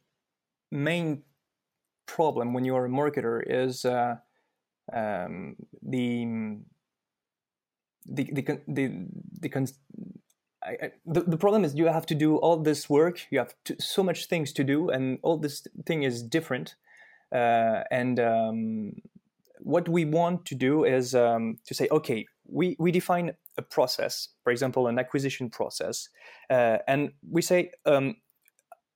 main 0.73 1.23
problem 2.07 2.53
when 2.53 2.65
you're 2.65 2.87
a 2.87 2.89
marketer 2.89 3.41
is 3.47 3.85
uh, 3.85 4.17
um, 4.93 5.57
the 5.83 6.59
the 8.07 8.25
the 8.33 8.43
the, 8.43 8.61
the, 8.69 9.07
the 9.41 9.73
I, 10.65 10.93
the, 11.05 11.21
the 11.23 11.37
problem 11.37 11.65
is 11.65 11.75
you 11.75 11.87
have 11.87 12.07
to 12.07 12.15
do 12.15 12.37
all 12.37 12.57
this 12.57 12.89
work 12.89 13.27
you 13.31 13.39
have 13.39 13.55
to, 13.65 13.77
so 13.81 14.03
much 14.03 14.27
things 14.27 14.53
to 14.55 14.65
do 14.65 14.89
and 14.89 15.19
all 15.23 15.37
this 15.37 15.67
thing 15.85 16.03
is 16.05 16.23
different. 16.23 16.75
Uh, 17.33 17.83
and 17.91 18.19
um, 18.19 18.93
what 19.59 19.89
we 19.89 20.05
want 20.05 20.47
to 20.47 20.55
do 20.55 20.85
is 20.85 21.15
um, 21.15 21.59
to 21.67 21.75
say 21.75 21.89
okay 21.91 22.27
we, 22.47 22.77
we 22.79 22.93
define 22.93 23.33
a 23.57 23.63
process 23.63 24.29
for 24.43 24.51
example 24.51 24.87
an 24.87 24.99
acquisition 24.99 25.51
process 25.51 26.09
uh, 26.51 26.79
and 26.87 27.11
we 27.29 27.43
say 27.43 27.71
um, 27.87 28.17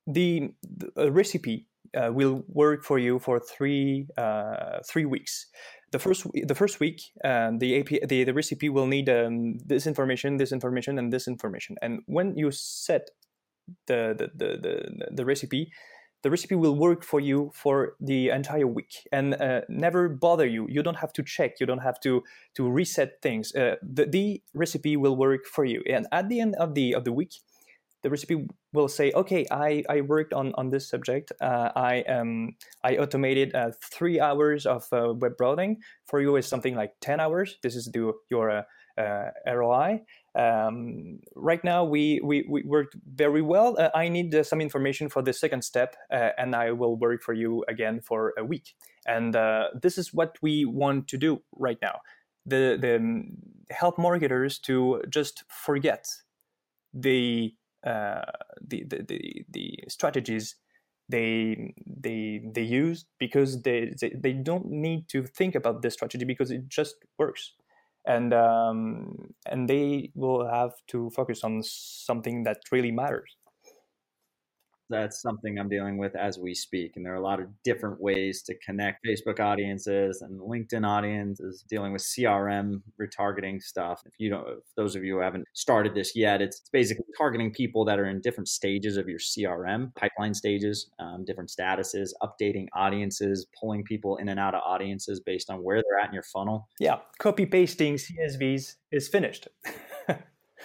the, 0.07 0.51
the 0.63 1.11
recipe 1.11 1.67
uh, 1.97 2.13
will 2.13 2.45
work 2.49 2.85
for 2.85 2.99
you 2.99 3.19
for 3.19 3.41
three 3.41 4.07
uh, 4.17 4.79
three 4.87 5.07
weeks 5.07 5.47
the 5.91 5.99
first 5.99 6.27
the 6.45 6.55
first 6.55 6.81
week 6.81 7.01
um, 7.25 7.59
the 7.59 7.81
API 7.81 8.01
the, 8.07 8.25
the 8.25 8.35
recipe 8.35 8.69
will 8.69 8.87
need 8.87 9.09
um, 9.09 9.59
this 9.65 9.87
information 9.87 10.37
this 10.37 10.53
information 10.53 10.99
and 10.99 11.13
this 11.13 11.27
information. 11.27 11.77
And 11.83 12.01
when 12.07 12.37
you 12.37 12.51
set 12.51 13.11
the 13.87 14.15
the, 14.17 14.31
the, 14.35 14.57
the, 14.59 15.09
the 15.11 15.25
recipe 15.25 15.73
the 16.23 16.31
recipe 16.31 16.57
will 16.57 16.75
work 16.75 17.05
for 17.05 17.21
you 17.21 17.53
for 17.55 17.95
the 18.01 18.31
entire 18.31 18.67
week. 18.67 19.07
And 19.13 19.35
uh, 19.35 19.61
never 19.69 20.09
bother 20.09 20.47
you. 20.47 20.67
You 20.69 20.83
don't 20.83 20.97
have 20.97 21.13
to 21.13 21.23
check. 21.23 21.61
You 21.61 21.67
don't 21.67 21.79
have 21.79 22.01
to 22.01 22.23
to 22.57 22.69
reset 22.69 23.23
things. 23.23 23.55
Uh, 23.55 23.77
the, 23.83 24.07
the 24.07 24.43
recipe 24.53 24.97
will 24.97 25.17
work 25.17 25.47
for 25.47 25.65
you. 25.65 25.83
And 25.89 26.07
at 26.11 26.29
the 26.29 26.41
end 26.41 26.57
of 26.57 26.75
the 26.75 26.95
of 26.95 27.05
the 27.05 27.13
week 27.13 27.35
the 28.03 28.11
recipe 28.11 28.47
will 28.73 28.89
say, 28.89 29.13
okay, 29.13 29.47
I, 29.51 29.83
I 29.89 30.03
worked 30.03 30.33
on, 30.33 30.53
on 30.55 30.71
this 30.71 30.89
subject. 30.89 31.33
Uh, 31.41 31.71
I 31.75 32.03
um, 32.03 32.55
I 32.85 32.97
automated 32.97 33.55
uh, 33.55 33.73
three 33.83 34.21
hours 34.21 34.67
of 34.67 34.87
uh, 34.93 35.15
web 35.15 35.37
browsing. 35.37 35.79
For 36.07 36.21
you, 36.21 36.37
is 36.37 36.47
something 36.47 36.75
like 36.75 36.93
ten 37.01 37.21
hours. 37.21 37.59
This 37.63 37.75
is 37.75 37.87
the, 37.87 38.13
your 38.31 38.51
uh, 38.51 38.63
uh, 39.01 39.31
ROI. 39.47 40.01
Um, 40.35 41.19
right 41.35 41.63
now, 41.65 41.85
we, 41.85 42.21
we, 42.23 42.47
we 42.49 42.63
worked 42.63 42.95
very 43.15 43.43
well. 43.43 43.77
Uh, 43.79 43.91
I 43.95 44.09
need 44.09 44.35
some 44.47 44.61
information 44.61 45.09
for 45.09 45.23
the 45.23 45.33
second 45.33 45.63
step, 45.63 45.97
and 46.11 46.55
I 46.55 46.71
will 46.71 46.97
work 46.97 47.23
for 47.23 47.33
you 47.33 47.65
again 47.69 48.01
for 48.01 48.35
a 48.39 48.45
week. 48.45 48.75
And 49.07 49.35
this 49.81 49.99
is 49.99 50.15
what 50.15 50.37
we 50.41 50.65
want 50.65 51.09
to 51.09 51.17
do 51.17 51.43
right 51.57 51.79
now. 51.83 52.01
The 52.47 52.79
the 52.81 52.97
um, 52.97 53.37
help 53.71 53.99
marketers 53.99 54.59
to 54.61 55.03
just 55.11 55.45
forget 55.49 56.07
the 56.95 57.55
uh, 57.87 58.23
the, 58.61 58.85
the, 58.85 59.05
the, 59.07 59.45
the 59.51 59.79
strategies 59.89 60.57
they 61.09 61.75
they 61.87 62.43
they 62.53 62.63
use 62.63 63.07
because 63.19 63.63
they, 63.63 63.95
they, 63.99 64.13
they 64.15 64.33
don't 64.35 64.67
need 64.67 65.09
to 65.09 65.23
think 65.25 65.55
about 65.55 65.81
this 65.81 65.95
strategy 65.95 66.27
because 66.27 66.51
it 66.51 66.69
just 66.69 66.97
works. 67.19 67.55
And 68.07 68.35
um, 68.35 69.33
and 69.47 69.69
they 69.69 70.13
will 70.15 70.47
have 70.47 70.73
to 70.89 71.11
focus 71.11 71.45
on 71.45 71.63
something 71.63 72.45
that 72.45 72.59
really 72.71 72.91
matters 72.93 73.38
that's 74.91 75.21
something 75.21 75.59
I'm 75.59 75.69
dealing 75.69 75.99
with 75.99 76.15
as 76.17 76.39
we 76.39 76.55
speak. 76.55 76.93
And 76.97 77.05
there 77.05 77.13
are 77.13 77.17
a 77.17 77.23
lot 77.23 77.41
of 77.41 77.47
different 77.65 78.01
ways 78.01 78.43
to 78.43 78.55
connect 78.65 79.05
Facebook 79.07 79.41
audiences 79.41 80.23
and 80.23 80.41
LinkedIn 80.41 80.87
audiences, 80.87 81.65
dealing 81.69 81.93
with 81.93 82.03
CRM 82.03 82.83
retargeting 83.01 83.63
stuff. 83.63 84.03
If 84.07 84.15
you 84.19 84.31
don't, 84.31 84.49
if 84.49 84.65
those 84.77 84.97
of 84.97 85.05
you 85.05 85.15
who 85.15 85.21
haven't 85.21 85.47
started 85.55 85.95
this 85.95 86.15
yet, 86.15 86.43
it's, 86.43 86.63
basically 86.71 87.07
targeting 87.17 87.51
people 87.51 87.85
that 87.85 87.99
are 87.99 88.07
in 88.07 88.21
different 88.21 88.47
stages 88.47 88.99
of 88.99 89.09
your 89.09 89.19
CRM 89.19 89.95
pipeline 89.95 90.35
stages, 90.35 90.91
um, 90.99 91.25
different 91.25 91.49
statuses, 91.49 92.11
updating 92.23 92.67
audiences, 92.77 93.47
pulling 93.59 93.83
people 93.85 94.17
in 94.19 94.29
and 94.29 94.39
out 94.39 94.55
of 94.55 94.61
audiences 94.65 95.19
based 95.19 95.51
on 95.51 95.63
where 95.63 95.83
they're 95.83 95.99
at 95.99 96.09
in 96.09 96.15
your 96.15 96.23
funnel. 96.23 96.69
Yeah, 96.79 96.99
copy 97.19 97.47
pasting 97.47 97.97
CSVs 97.97 98.75
is 98.93 99.09
finished. 99.09 99.49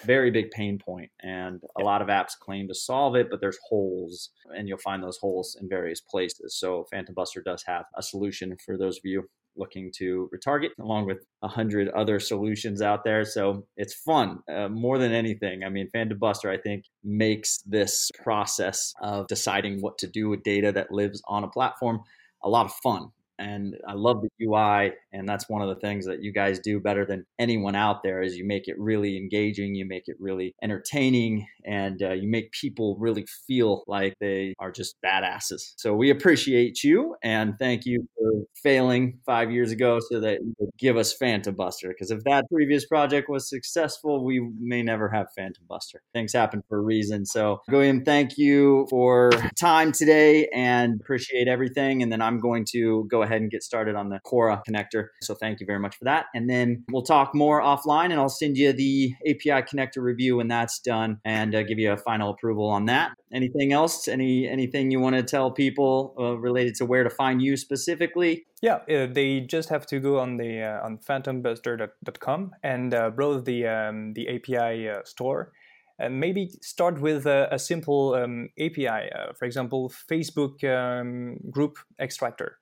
very 0.04 0.30
big 0.30 0.50
pain 0.50 0.78
point 0.78 1.10
and 1.22 1.60
a 1.78 1.82
lot 1.82 2.02
of 2.02 2.08
apps 2.08 2.38
claim 2.38 2.68
to 2.68 2.74
solve 2.74 3.14
it 3.16 3.28
but 3.30 3.40
there's 3.40 3.58
holes 3.68 4.30
and 4.56 4.68
you'll 4.68 4.78
find 4.78 5.02
those 5.02 5.18
holes 5.18 5.56
in 5.60 5.68
various 5.68 6.00
places. 6.00 6.56
So 6.58 6.84
phantom 6.90 7.14
buster 7.14 7.42
does 7.42 7.62
have 7.66 7.84
a 7.96 8.02
solution 8.02 8.56
for 8.64 8.76
those 8.76 8.96
of 8.98 9.04
you 9.04 9.28
looking 9.56 9.92
to 9.96 10.28
retarget 10.34 10.70
along 10.80 11.06
with 11.06 11.24
a 11.42 11.48
hundred 11.48 11.88
other 11.90 12.18
solutions 12.18 12.82
out 12.82 13.04
there. 13.04 13.24
So 13.24 13.66
it's 13.76 13.94
fun 13.94 14.40
uh, 14.52 14.68
more 14.68 14.98
than 14.98 15.12
anything. 15.12 15.62
I 15.62 15.68
mean 15.68 15.88
phantom 15.92 16.18
buster 16.18 16.50
i 16.50 16.56
think 16.56 16.84
makes 17.02 17.58
this 17.66 18.10
process 18.22 18.92
of 19.00 19.26
deciding 19.28 19.80
what 19.80 19.98
to 19.98 20.06
do 20.06 20.28
with 20.28 20.42
data 20.42 20.72
that 20.72 20.90
lives 20.90 21.22
on 21.28 21.44
a 21.44 21.48
platform 21.48 22.00
a 22.42 22.48
lot 22.48 22.66
of 22.66 22.72
fun 22.82 23.10
and 23.38 23.76
I 23.86 23.94
love 23.94 24.22
the 24.22 24.46
UI 24.46 24.92
and 25.12 25.28
that's 25.28 25.48
one 25.48 25.62
of 25.62 25.68
the 25.68 25.80
things 25.80 26.06
that 26.06 26.22
you 26.22 26.32
guys 26.32 26.58
do 26.58 26.80
better 26.80 27.04
than 27.04 27.24
anyone 27.38 27.74
out 27.74 28.02
there 28.02 28.22
is 28.22 28.36
you 28.36 28.46
make 28.46 28.68
it 28.68 28.78
really 28.78 29.16
engaging, 29.16 29.74
you 29.74 29.86
make 29.86 30.04
it 30.06 30.16
really 30.18 30.54
entertaining 30.62 31.46
and 31.64 32.02
uh, 32.02 32.12
you 32.12 32.28
make 32.28 32.52
people 32.52 32.96
really 32.98 33.26
feel 33.46 33.84
like 33.86 34.14
they 34.20 34.54
are 34.58 34.70
just 34.70 34.96
badasses. 35.04 35.72
So 35.76 35.94
we 35.94 36.10
appreciate 36.10 36.84
you 36.84 37.16
and 37.22 37.54
thank 37.58 37.86
you 37.86 38.06
for 38.16 38.44
failing 38.62 39.18
5 39.26 39.50
years 39.50 39.72
ago 39.72 39.98
so 40.10 40.20
that 40.20 40.40
you 40.40 40.54
would 40.58 40.70
give 40.78 40.96
us 40.96 41.12
Phantom 41.12 41.54
Buster 41.54 41.88
because 41.88 42.10
if 42.10 42.22
that 42.24 42.44
previous 42.52 42.86
project 42.86 43.28
was 43.28 43.48
successful, 43.48 44.24
we 44.24 44.40
may 44.60 44.82
never 44.82 45.08
have 45.08 45.26
Phantom 45.36 45.64
Buster. 45.68 46.02
Things 46.12 46.32
happen 46.32 46.62
for 46.68 46.78
a 46.78 46.82
reason. 46.82 47.26
So 47.26 47.60
William, 47.68 48.04
thank 48.04 48.38
you 48.38 48.86
for 48.90 49.30
time 49.58 49.92
today 49.92 50.48
and 50.54 51.00
appreciate 51.00 51.48
everything 51.48 52.02
and 52.02 52.12
then 52.12 52.22
I'm 52.22 52.40
going 52.40 52.64
to 52.72 53.06
go 53.10 53.22
ahead 53.24 53.42
and 53.42 53.50
get 53.50 53.62
started 53.62 53.96
on 53.96 54.08
the 54.08 54.20
Quora 54.24 54.62
connector. 54.68 55.08
So 55.22 55.34
thank 55.34 55.60
you 55.60 55.66
very 55.66 55.80
much 55.80 55.96
for 55.96 56.04
that. 56.04 56.26
And 56.34 56.48
then 56.48 56.84
we'll 56.90 57.02
talk 57.02 57.34
more 57.34 57.60
offline 57.60 58.06
and 58.06 58.14
I'll 58.14 58.28
send 58.28 58.56
you 58.56 58.72
the 58.72 59.12
API 59.28 59.62
connector 59.62 59.98
review 59.98 60.36
when 60.36 60.48
that's 60.48 60.78
done 60.78 61.20
and 61.24 61.54
uh, 61.54 61.62
give 61.62 61.78
you 61.78 61.92
a 61.92 61.96
final 61.96 62.30
approval 62.30 62.68
on 62.68 62.86
that. 62.86 63.12
Anything 63.32 63.72
else? 63.72 64.06
Any 64.06 64.48
anything 64.48 64.92
you 64.92 65.00
want 65.00 65.16
to 65.16 65.22
tell 65.22 65.50
people 65.50 66.14
uh, 66.18 66.38
related 66.38 66.76
to 66.76 66.84
where 66.84 67.02
to 67.02 67.10
find 67.10 67.42
you 67.42 67.56
specifically? 67.56 68.46
Yeah, 68.62 68.76
uh, 68.88 69.06
they 69.10 69.40
just 69.40 69.68
have 69.70 69.86
to 69.86 69.98
go 69.98 70.20
on 70.20 70.36
the 70.36 70.62
uh, 70.62 70.86
on 70.86 70.98
phantombuster.com 70.98 72.52
and 72.62 72.94
uh, 72.94 73.10
browse 73.10 73.42
the 73.44 73.66
um, 73.66 74.12
the 74.14 74.28
API 74.28 74.88
uh, 74.88 75.02
store 75.04 75.52
and 75.98 76.18
maybe 76.18 76.50
start 76.60 77.00
with 77.00 77.26
a, 77.26 77.48
a 77.52 77.58
simple 77.58 78.14
um, 78.14 78.48
API, 78.58 78.88
uh, 78.88 79.32
for 79.38 79.44
example, 79.44 79.92
Facebook 80.10 80.64
um, 80.64 81.38
group 81.50 81.78
extractor 82.00 82.58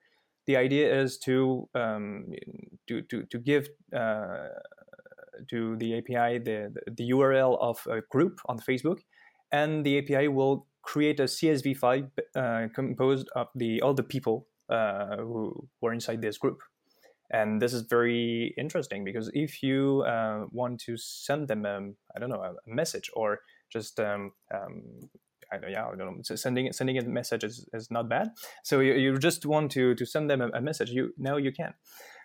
the 0.53 0.59
idea 0.59 0.87
is 1.03 1.19
to 1.19 1.69
um, 1.75 2.27
to, 2.89 3.01
to, 3.11 3.25
to 3.33 3.39
give 3.39 3.69
uh, 3.97 4.49
to 5.49 5.77
the 5.77 5.99
API 5.99 6.39
the, 6.39 6.75
the 6.99 7.11
URL 7.11 7.57
of 7.59 7.79
a 7.87 8.03
group 8.11 8.41
on 8.47 8.59
Facebook, 8.59 8.99
and 9.51 9.85
the 9.87 9.99
API 9.99 10.29
will 10.29 10.67
create 10.83 11.21
a 11.21 11.25
CSV 11.25 11.77
file 11.77 12.07
uh, 12.37 12.67
composed 12.75 13.29
of 13.35 13.49
the 13.55 13.81
all 13.81 13.95
the 13.95 14.03
people 14.03 14.47
uh, 14.69 15.17
who 15.17 15.69
were 15.81 15.95
inside 15.95 16.21
this 16.21 16.37
group. 16.37 16.61
And 17.31 17.63
this 17.63 17.73
is 17.73 17.83
very 17.83 18.55
interesting 18.59 19.05
because 19.05 19.31
if 19.33 19.63
you 19.63 20.05
uh, 20.07 20.45
want 20.51 20.81
to 20.81 20.99
send 20.99 21.49
them, 21.49 21.65
um, 21.65 21.97
I 22.15 22.21
don't 22.21 22.29
know, 22.29 22.43
a 22.43 22.55
message 22.67 23.09
or 23.15 23.41
just 23.73 23.99
um, 23.99 24.33
um, 24.55 24.83
I 25.53 25.59
don't, 25.59 25.71
yeah, 25.71 25.87
I 25.87 25.97
don't 25.97 26.17
know. 26.17 26.37
Sending 26.37 26.73
sending 26.73 26.99
a 26.99 27.03
message 27.03 27.45
is, 27.45 27.67
is 27.73 27.91
not 27.91 28.09
bad. 28.09 28.31
So 28.65 28.81
you, 28.81 28.95
you 28.95 29.19
just 29.19 29.45
want 29.47 29.71
to 29.73 29.95
to 29.95 30.07
send 30.07 30.31
them 30.31 30.41
a, 30.41 30.49
a 30.49 30.61
message. 30.61 30.91
You 30.91 31.13
now 31.19 31.37
you 31.37 31.53
can, 31.53 31.75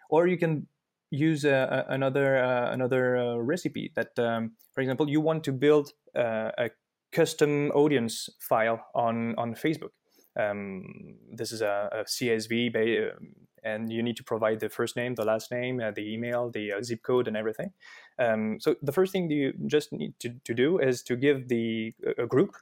or 0.10 0.28
you 0.28 0.38
can 0.38 0.68
use 1.12 1.46
a, 1.46 1.86
another 1.90 2.38
uh, 2.38 2.72
another 2.72 3.18
uh, 3.18 3.36
recipe 3.38 3.92
that, 3.96 4.18
um, 4.20 4.54
for 4.74 4.82
example, 4.82 5.10
you 5.10 5.22
want 5.22 5.44
to 5.46 5.52
build 5.52 5.92
uh, 6.16 6.52
a 6.58 6.70
custom 7.12 7.72
audience 7.72 8.30
file 8.40 8.80
on 8.96 9.36
on 9.38 9.56
Facebook. 9.56 9.92
Um, 10.40 11.16
this 11.34 11.52
is 11.52 11.62
a, 11.62 11.90
a 11.92 12.04
CSV, 12.04 13.12
um, 13.12 13.34
and 13.64 13.92
you 13.92 14.04
need 14.04 14.18
to 14.18 14.24
provide 14.24 14.60
the 14.60 14.70
first 14.70 14.96
name, 14.96 15.16
the 15.16 15.26
last 15.26 15.52
name, 15.52 15.82
uh, 15.82 15.92
the 15.92 16.14
email, 16.14 16.52
the 16.52 16.74
uh, 16.74 16.84
zip 16.84 17.02
code, 17.02 17.28
and 17.28 17.36
everything. 17.36 17.72
Um, 18.20 18.60
so 18.60 18.76
the 18.82 18.92
first 18.92 19.12
thing 19.12 19.32
you 19.32 19.54
just 19.66 19.92
need 19.92 20.14
to, 20.20 20.36
to 20.46 20.54
do 20.54 20.78
is 20.80 21.02
to 21.04 21.16
give 21.16 21.48
the 21.48 21.94
a 22.18 22.28
group 22.28 22.56
uh, 22.56 22.60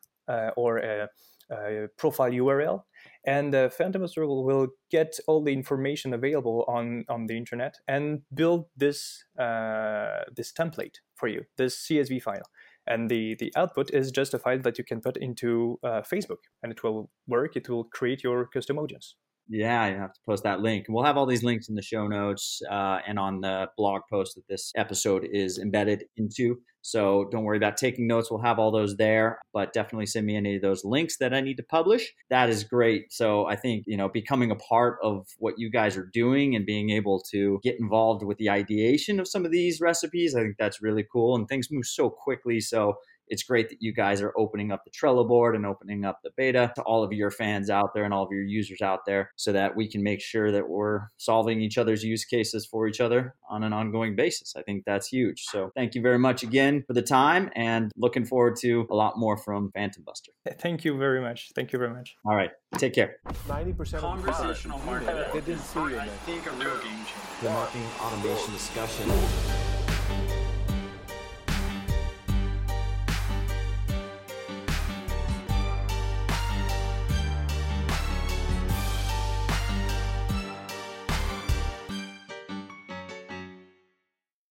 or 0.55 0.77
a, 0.77 1.07
a, 1.51 1.87
profile 1.97 2.31
URL, 2.31 2.81
and 3.25 3.53
uh, 3.53 3.69
Phantom 3.69 4.05
will, 4.17 4.43
will, 4.43 4.67
get 4.91 5.17
all 5.27 5.43
the 5.43 5.53
information 5.53 6.13
available 6.13 6.65
on 6.67 7.05
on 7.09 7.27
the 7.27 7.37
internet 7.37 7.75
and 7.87 8.21
build 8.33 8.65
this 8.75 9.25
uh, 9.39 10.23
this 10.35 10.51
template 10.51 10.97
for 11.15 11.27
you, 11.27 11.43
this 11.57 11.87
CSV 11.87 12.21
file. 12.21 12.49
And 12.87 13.09
the, 13.09 13.35
the 13.39 13.51
output 13.55 13.89
is 13.93 14.11
just 14.11 14.35
a 14.35 14.39
file 14.39 14.59
that 14.59 14.77
you 14.77 14.83
can 14.83 15.01
put 15.01 15.17
into 15.17 15.79
uh, 15.83 16.01
Facebook, 16.01 16.43
and 16.61 16.71
it 16.71 16.83
will 16.83 17.09
work. 17.27 17.55
It 17.55 17.67
will 17.67 17.85
create 17.85 18.23
your 18.23 18.45
custom 18.45 18.77
audience. 18.77 19.15
Yeah, 19.47 19.87
you 19.87 19.97
have 19.97 20.13
to 20.13 20.19
post 20.25 20.43
that 20.43 20.61
link. 20.61 20.87
We'll 20.89 21.03
have 21.03 21.17
all 21.17 21.27
these 21.27 21.43
links 21.43 21.69
in 21.69 21.75
the 21.75 21.81
show 21.81 22.07
notes 22.07 22.61
uh, 22.69 22.99
and 23.07 23.19
on 23.19 23.41
the 23.41 23.67
blog 23.77 24.01
post 24.09 24.35
that 24.35 24.47
this 24.49 24.71
episode 24.75 25.27
is 25.31 25.59
embedded 25.59 26.05
into. 26.17 26.57
So 26.81 27.27
don't 27.31 27.43
worry 27.43 27.57
about 27.57 27.77
taking 27.77 28.07
notes. 28.07 28.29
We'll 28.29 28.41
have 28.41 28.59
all 28.59 28.71
those 28.71 28.95
there, 28.97 29.39
but 29.53 29.73
definitely 29.73 30.05
send 30.05 30.25
me 30.25 30.35
any 30.35 30.55
of 30.55 30.61
those 30.61 30.83
links 30.83 31.17
that 31.17 31.33
I 31.33 31.41
need 31.41 31.57
to 31.57 31.63
publish. 31.63 32.11
That 32.29 32.49
is 32.49 32.63
great. 32.63 33.11
So 33.11 33.45
I 33.45 33.55
think, 33.55 33.85
you 33.87 33.97
know, 33.97 34.07
becoming 34.07 34.51
a 34.51 34.55
part 34.55 34.97
of 35.03 35.27
what 35.37 35.55
you 35.57 35.71
guys 35.71 35.97
are 35.97 36.09
doing 36.11 36.55
and 36.55 36.65
being 36.65 36.91
able 36.91 37.23
to 37.31 37.59
get 37.63 37.79
involved 37.79 38.23
with 38.23 38.37
the 38.37 38.51
ideation 38.51 39.19
of 39.19 39.27
some 39.27 39.45
of 39.45 39.51
these 39.51 39.79
recipes, 39.81 40.35
I 40.35 40.41
think 40.41 40.57
that's 40.59 40.81
really 40.81 41.05
cool. 41.11 41.35
And 41.35 41.47
things 41.47 41.69
move 41.71 41.85
so 41.85 42.09
quickly. 42.09 42.59
So 42.59 42.95
it's 43.27 43.43
great 43.43 43.69
that 43.69 43.81
you 43.81 43.93
guys 43.93 44.21
are 44.21 44.33
opening 44.37 44.71
up 44.71 44.83
the 44.83 44.91
Trello 44.91 45.27
board 45.27 45.55
and 45.55 45.65
opening 45.65 46.05
up 46.05 46.19
the 46.23 46.31
beta 46.35 46.71
to 46.75 46.81
all 46.83 47.03
of 47.03 47.11
your 47.11 47.31
fans 47.31 47.69
out 47.69 47.93
there 47.93 48.03
and 48.03 48.13
all 48.13 48.23
of 48.23 48.31
your 48.31 48.43
users 48.43 48.81
out 48.81 49.05
there 49.05 49.31
so 49.35 49.51
that 49.51 49.75
we 49.75 49.87
can 49.89 50.03
make 50.03 50.21
sure 50.21 50.51
that 50.51 50.67
we're 50.67 51.01
solving 51.17 51.61
each 51.61 51.77
other's 51.77 52.03
use 52.03 52.25
cases 52.25 52.65
for 52.65 52.87
each 52.87 53.01
other 53.01 53.35
on 53.49 53.63
an 53.63 53.73
ongoing 53.73 54.15
basis. 54.15 54.55
I 54.55 54.61
think 54.63 54.83
that's 54.85 55.07
huge. 55.07 55.43
So 55.43 55.71
thank 55.75 55.95
you 55.95 56.01
very 56.01 56.19
much 56.19 56.43
again 56.43 56.83
for 56.87 56.93
the 56.93 57.01
time 57.01 57.49
and 57.55 57.91
looking 57.95 58.25
forward 58.25 58.55
to 58.61 58.87
a 58.89 58.95
lot 58.95 59.17
more 59.17 59.37
from 59.37 59.71
Phantom 59.71 60.03
Buster. 60.03 60.31
Thank 60.59 60.85
you 60.85 60.97
very 60.97 61.21
much. 61.21 61.51
Thank 61.55 61.73
you 61.73 61.79
very 61.79 61.93
much. 61.93 62.15
All 62.25 62.35
right. 62.35 62.51
Take 62.77 62.93
care. 62.93 63.17
90% 63.47 63.99
Conversational 63.99 64.77
of 64.77 64.85
marketing. 64.85 65.23
They 65.33 65.41
didn't 65.41 65.61
see 65.61 65.79
you, 65.79 65.89
man. 65.95 66.09
The 67.41 67.49
marketing 67.49 67.87
automation 68.01 68.53
discussion. 68.53 69.64